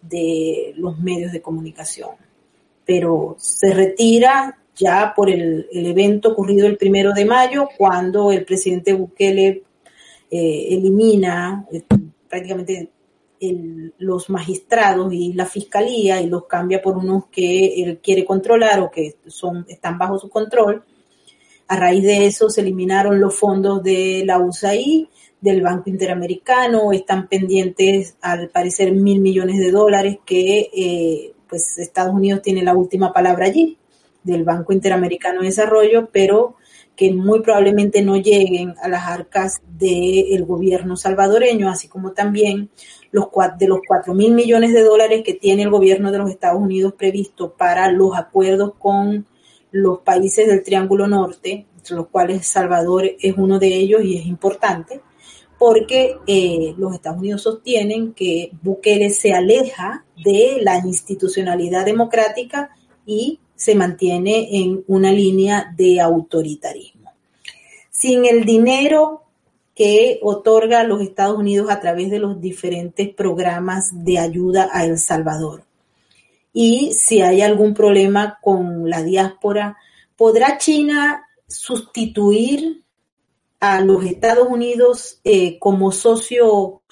de 0.00 0.72
los 0.76 0.98
medios 0.98 1.32
de 1.32 1.42
comunicación. 1.42 2.10
Pero 2.84 3.36
se 3.38 3.72
retira 3.72 4.58
ya 4.76 5.12
por 5.14 5.30
el, 5.30 5.68
evento 5.72 6.32
ocurrido 6.32 6.66
el 6.66 6.76
primero 6.76 7.12
de 7.12 7.24
mayo, 7.24 7.68
cuando 7.76 8.32
el 8.32 8.44
presidente 8.44 8.92
Bukele 8.92 9.62
eh, 10.30 10.66
elimina 10.70 11.64
eh, 11.70 11.82
prácticamente 12.28 12.90
los 13.98 14.30
magistrados 14.30 15.12
y 15.12 15.32
la 15.32 15.46
fiscalía 15.46 16.20
y 16.20 16.28
los 16.28 16.46
cambia 16.46 16.80
por 16.80 16.96
unos 16.96 17.26
que 17.26 17.82
él 17.82 17.98
quiere 18.02 18.24
controlar 18.24 18.80
o 18.80 18.90
que 18.90 19.16
son, 19.26 19.66
están 19.68 19.98
bajo 19.98 20.18
su 20.18 20.28
control. 20.28 20.82
A 21.66 21.76
raíz 21.76 22.02
de 22.02 22.26
eso 22.26 22.50
se 22.50 22.60
eliminaron 22.60 23.20
los 23.20 23.34
fondos 23.34 23.82
de 23.82 24.22
la 24.26 24.38
USAID 24.38 25.06
del 25.40 25.62
Banco 25.62 25.90
Interamericano, 25.90 26.92
están 26.92 27.28
pendientes 27.28 28.16
al 28.20 28.48
parecer 28.48 28.92
mil 28.92 29.20
millones 29.20 29.58
de 29.58 29.70
dólares 29.70 30.18
que 30.24 30.70
eh, 30.74 31.34
pues 31.48 31.78
Estados 31.78 32.14
Unidos 32.14 32.42
tiene 32.42 32.62
la 32.62 32.74
última 32.74 33.12
palabra 33.12 33.46
allí 33.46 33.78
del 34.22 34.44
Banco 34.44 34.72
Interamericano 34.72 35.40
de 35.40 35.46
Desarrollo, 35.46 36.08
pero 36.10 36.56
que 36.96 37.12
muy 37.12 37.40
probablemente 37.40 38.02
no 38.02 38.16
lleguen 38.16 38.74
a 38.80 38.88
las 38.88 39.06
arcas 39.06 39.60
del 39.68 40.44
gobierno 40.44 40.96
salvadoreño, 40.96 41.68
así 41.68 41.88
como 41.88 42.12
también 42.12 42.70
los 43.10 43.26
de 43.58 43.68
los 43.68 43.80
cuatro 43.86 44.14
mil 44.14 44.32
millones 44.32 44.72
de 44.72 44.82
dólares 44.82 45.22
que 45.24 45.34
tiene 45.34 45.62
el 45.62 45.70
gobierno 45.70 46.10
de 46.10 46.18
los 46.18 46.30
Estados 46.30 46.60
Unidos 46.60 46.94
previsto 46.94 47.52
para 47.52 47.90
los 47.90 48.16
acuerdos 48.16 48.72
con 48.78 49.26
los 49.74 49.98
países 49.98 50.46
del 50.46 50.62
Triángulo 50.62 51.08
Norte, 51.08 51.66
entre 51.76 51.96
los 51.96 52.06
cuales 52.06 52.46
Salvador 52.46 53.10
es 53.20 53.34
uno 53.36 53.58
de 53.58 53.74
ellos 53.74 54.04
y 54.04 54.18
es 54.18 54.26
importante 54.26 55.00
porque 55.58 56.16
eh, 56.28 56.74
los 56.78 56.94
Estados 56.94 57.18
Unidos 57.18 57.42
sostienen 57.42 58.12
que 58.12 58.50
Bukele 58.62 59.10
se 59.10 59.32
aleja 59.32 60.04
de 60.24 60.58
la 60.60 60.78
institucionalidad 60.78 61.84
democrática 61.84 62.70
y 63.04 63.40
se 63.56 63.74
mantiene 63.74 64.60
en 64.60 64.84
una 64.86 65.10
línea 65.10 65.72
de 65.76 66.00
autoritarismo. 66.00 67.10
Sin 67.90 68.26
el 68.26 68.44
dinero 68.44 69.22
que 69.74 70.20
otorga 70.22 70.84
los 70.84 71.00
Estados 71.00 71.36
Unidos 71.36 71.68
a 71.68 71.80
través 71.80 72.10
de 72.10 72.20
los 72.20 72.40
diferentes 72.40 73.12
programas 73.12 73.90
de 73.92 74.18
ayuda 74.20 74.68
a 74.72 74.84
El 74.84 74.98
Salvador. 74.98 75.64
Y 76.56 76.92
si 76.92 77.20
hay 77.20 77.42
algún 77.42 77.74
problema 77.74 78.38
con 78.40 78.88
la 78.88 79.02
diáspora, 79.02 79.76
¿podrá 80.16 80.56
China 80.56 81.26
sustituir 81.48 82.84
a 83.58 83.80
los 83.80 84.04
Estados 84.04 84.46
Unidos 84.48 85.20
eh, 85.24 85.58
como 85.58 85.90
socio 85.90 86.82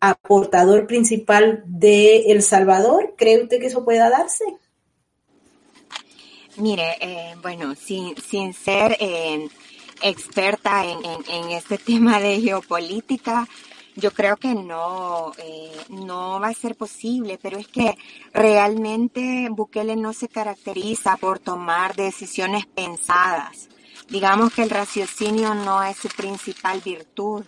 aportador 0.00 0.88
principal 0.88 1.62
de 1.66 2.32
El 2.32 2.42
Salvador? 2.42 3.14
¿Cree 3.16 3.44
usted 3.44 3.60
que 3.60 3.68
eso 3.68 3.84
pueda 3.84 4.10
darse? 4.10 4.44
Mire, 6.56 6.96
eh, 7.00 7.34
bueno, 7.40 7.76
sin, 7.76 8.16
sin 8.16 8.52
ser 8.52 8.96
eh, 8.98 9.48
experta 10.02 10.84
en, 10.84 10.98
en, 11.28 11.50
este 11.52 11.78
tema 11.90 12.18
de 12.18 12.40
geopolítica, 12.40 13.48
yo 13.96 14.10
creo 14.12 14.36
que 14.36 14.54
no, 14.54 15.32
no 15.88 16.40
va 16.40 16.48
a 16.48 16.54
ser 16.54 16.76
posible, 16.76 17.38
pero 17.40 17.58
es 17.58 17.68
que 17.68 17.96
realmente 18.32 19.48
Bukele 19.50 19.96
no 19.96 20.12
se 20.12 20.28
caracteriza 20.28 21.16
por 21.16 21.38
tomar 21.38 21.94
decisiones 21.94 22.66
pensadas 22.66 23.68
digamos 24.12 24.52
que 24.52 24.62
el 24.62 24.70
raciocinio 24.70 25.54
no 25.54 25.82
es 25.82 25.96
su 25.96 26.08
principal 26.08 26.80
virtud. 26.84 27.44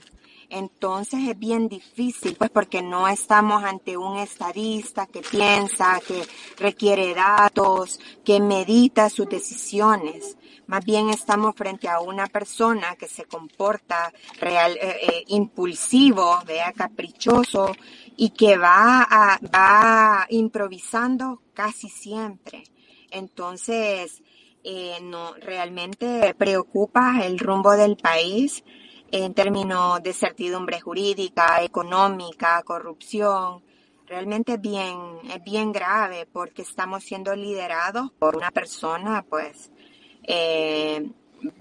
Entonces 0.48 1.20
es 1.28 1.38
bien 1.38 1.68
difícil, 1.68 2.36
pues 2.36 2.50
porque 2.50 2.80
no 2.80 3.08
estamos 3.08 3.64
ante 3.64 3.96
un 3.96 4.18
estadista 4.18 5.06
que 5.06 5.20
piensa, 5.20 6.00
que 6.06 6.22
requiere 6.58 7.14
datos, 7.14 8.00
que 8.24 8.40
medita 8.40 9.10
sus 9.10 9.28
decisiones. 9.28 10.36
Más 10.66 10.84
bien 10.84 11.10
estamos 11.10 11.54
frente 11.54 11.88
a 11.88 12.00
una 12.00 12.26
persona 12.26 12.96
que 12.96 13.06
se 13.06 13.24
comporta 13.24 14.12
real, 14.40 14.76
eh, 14.80 14.98
eh, 15.02 15.24
impulsivo, 15.28 16.40
vea, 16.46 16.72
caprichoso 16.72 17.72
y 18.16 18.30
que 18.30 18.56
va, 18.56 19.38
va 19.54 20.26
improvisando 20.30 21.42
casi 21.52 21.88
siempre. 21.88 22.64
Entonces, 23.10 24.22
eh, 24.64 24.98
no 25.02 25.34
realmente 25.34 26.34
preocupa 26.38 27.20
el 27.22 27.38
rumbo 27.38 27.72
del 27.72 27.98
país 27.98 28.64
en 29.10 29.34
términos 29.34 30.02
de 30.02 30.14
certidumbre 30.14 30.80
jurídica, 30.80 31.62
económica, 31.62 32.62
corrupción. 32.62 33.62
Realmente 34.06 34.56
bien, 34.56 34.96
es 35.30 35.44
bien 35.44 35.70
grave 35.70 36.26
porque 36.32 36.62
estamos 36.62 37.04
siendo 37.04 37.36
liderados 37.36 38.10
por 38.18 38.36
una 38.36 38.50
persona, 38.50 39.24
pues, 39.28 39.70
eh, 40.26 41.08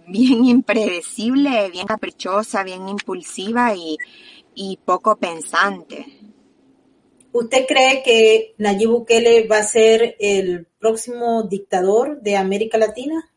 bien 0.07 0.45
impredecible, 0.45 1.69
bien 1.69 1.87
caprichosa, 1.87 2.63
bien 2.63 2.87
impulsiva 2.89 3.75
y, 3.75 3.97
y 4.55 4.77
poco 4.85 5.15
pensante. 5.17 6.05
¿Usted 7.33 7.65
cree 7.67 8.03
que 8.03 8.53
Nayib 8.59 8.91
Bukele 8.91 9.47
va 9.47 9.57
a 9.57 9.63
ser 9.63 10.15
el 10.19 10.67
próximo 10.79 11.41
dictador 11.43 12.21
de 12.21 12.37
América 12.37 12.77
Latina? 12.77 13.27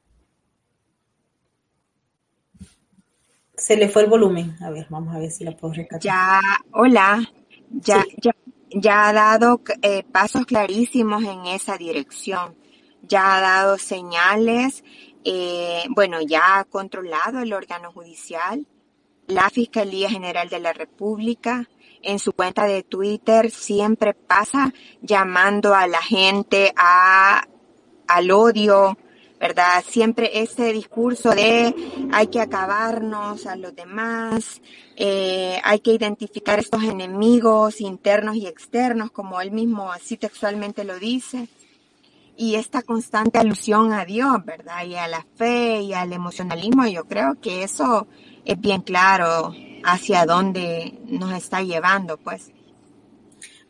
Se 3.56 3.74
le 3.74 3.88
fue 3.88 4.02
el 4.02 4.10
volumen. 4.10 4.54
A 4.60 4.70
ver, 4.70 4.86
vamos 4.90 5.14
a 5.14 5.18
ver 5.18 5.30
si 5.30 5.44
la 5.44 5.56
puedo 5.56 5.72
rescatar. 5.72 6.02
Ya, 6.02 6.40
hola. 6.72 7.26
Ya, 7.70 8.04
ya, 8.18 8.32
ya 8.70 9.08
ha 9.08 9.12
dado 9.14 9.62
eh, 9.80 10.04
pasos 10.12 10.44
clarísimos 10.44 11.24
en 11.24 11.46
esa 11.46 11.78
dirección. 11.78 12.54
Ya 13.02 13.36
ha 13.36 13.40
dado 13.40 13.78
señales. 13.78 14.84
Eh, 15.28 15.86
bueno, 15.88 16.20
ya 16.22 16.60
ha 16.60 16.64
controlado 16.64 17.40
el 17.40 17.52
órgano 17.52 17.90
judicial, 17.90 18.64
la 19.26 19.50
Fiscalía 19.50 20.08
General 20.08 20.48
de 20.48 20.60
la 20.60 20.72
República, 20.72 21.68
en 22.00 22.20
su 22.20 22.32
cuenta 22.32 22.64
de 22.66 22.84
Twitter 22.84 23.50
siempre 23.50 24.14
pasa 24.14 24.72
llamando 25.02 25.74
a 25.74 25.88
la 25.88 26.00
gente 26.00 26.72
a, 26.76 27.42
al 28.06 28.30
odio, 28.30 28.96
¿verdad? 29.40 29.84
Siempre 29.88 30.42
ese 30.42 30.72
discurso 30.72 31.30
de 31.30 31.74
hay 32.12 32.28
que 32.28 32.40
acabarnos 32.40 33.46
a 33.46 33.56
los 33.56 33.74
demás, 33.74 34.62
eh, 34.94 35.60
hay 35.64 35.80
que 35.80 35.92
identificar 35.92 36.60
estos 36.60 36.84
enemigos 36.84 37.80
internos 37.80 38.36
y 38.36 38.46
externos, 38.46 39.10
como 39.10 39.40
él 39.40 39.50
mismo 39.50 39.90
así 39.90 40.16
textualmente 40.16 40.84
lo 40.84 41.00
dice. 41.00 41.48
Y 42.36 42.56
esta 42.56 42.82
constante 42.82 43.38
alusión 43.38 43.92
a 43.92 44.04
Dios, 44.04 44.44
¿verdad? 44.44 44.84
Y 44.84 44.94
a 44.94 45.08
la 45.08 45.26
fe 45.36 45.80
y 45.80 45.94
al 45.94 46.12
emocionalismo, 46.12 46.86
yo 46.86 47.04
creo 47.04 47.40
que 47.40 47.62
eso 47.62 48.06
es 48.44 48.60
bien 48.60 48.82
claro 48.82 49.54
hacia 49.84 50.26
dónde 50.26 50.98
nos 51.06 51.32
está 51.32 51.62
llevando, 51.62 52.18
pues. 52.18 52.50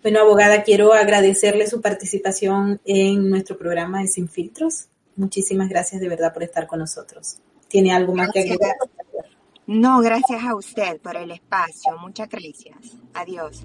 Bueno, 0.03 0.21
abogada, 0.21 0.63
quiero 0.63 0.93
agradecerle 0.93 1.67
su 1.67 1.81
participación 1.81 2.81
en 2.85 3.29
nuestro 3.31 3.57
programa 3.57 4.01
de 4.01 4.09
Sin 4.09 4.29
Filtros. 4.29 4.89
Muchísimas 5.17 5.69
gracias 5.69 6.01
de 6.01 6.09
verdad 6.09 6.33
por 6.33 6.43
estar 6.43 6.67
con 6.67 6.81
nosotros. 6.81 7.39
¿Tiene 7.69 7.93
algo 7.93 8.15
más 8.15 8.31
que 8.31 8.41
agregar? 8.41 8.77
No, 9.67 10.01
gracias 10.01 10.45
a 10.45 10.55
usted 10.55 11.01
por 11.01 11.17
el 11.17 11.33
espacio. 11.33 11.97
Muchas 12.01 12.29
gracias. 12.29 12.77
Adiós. 13.15 13.65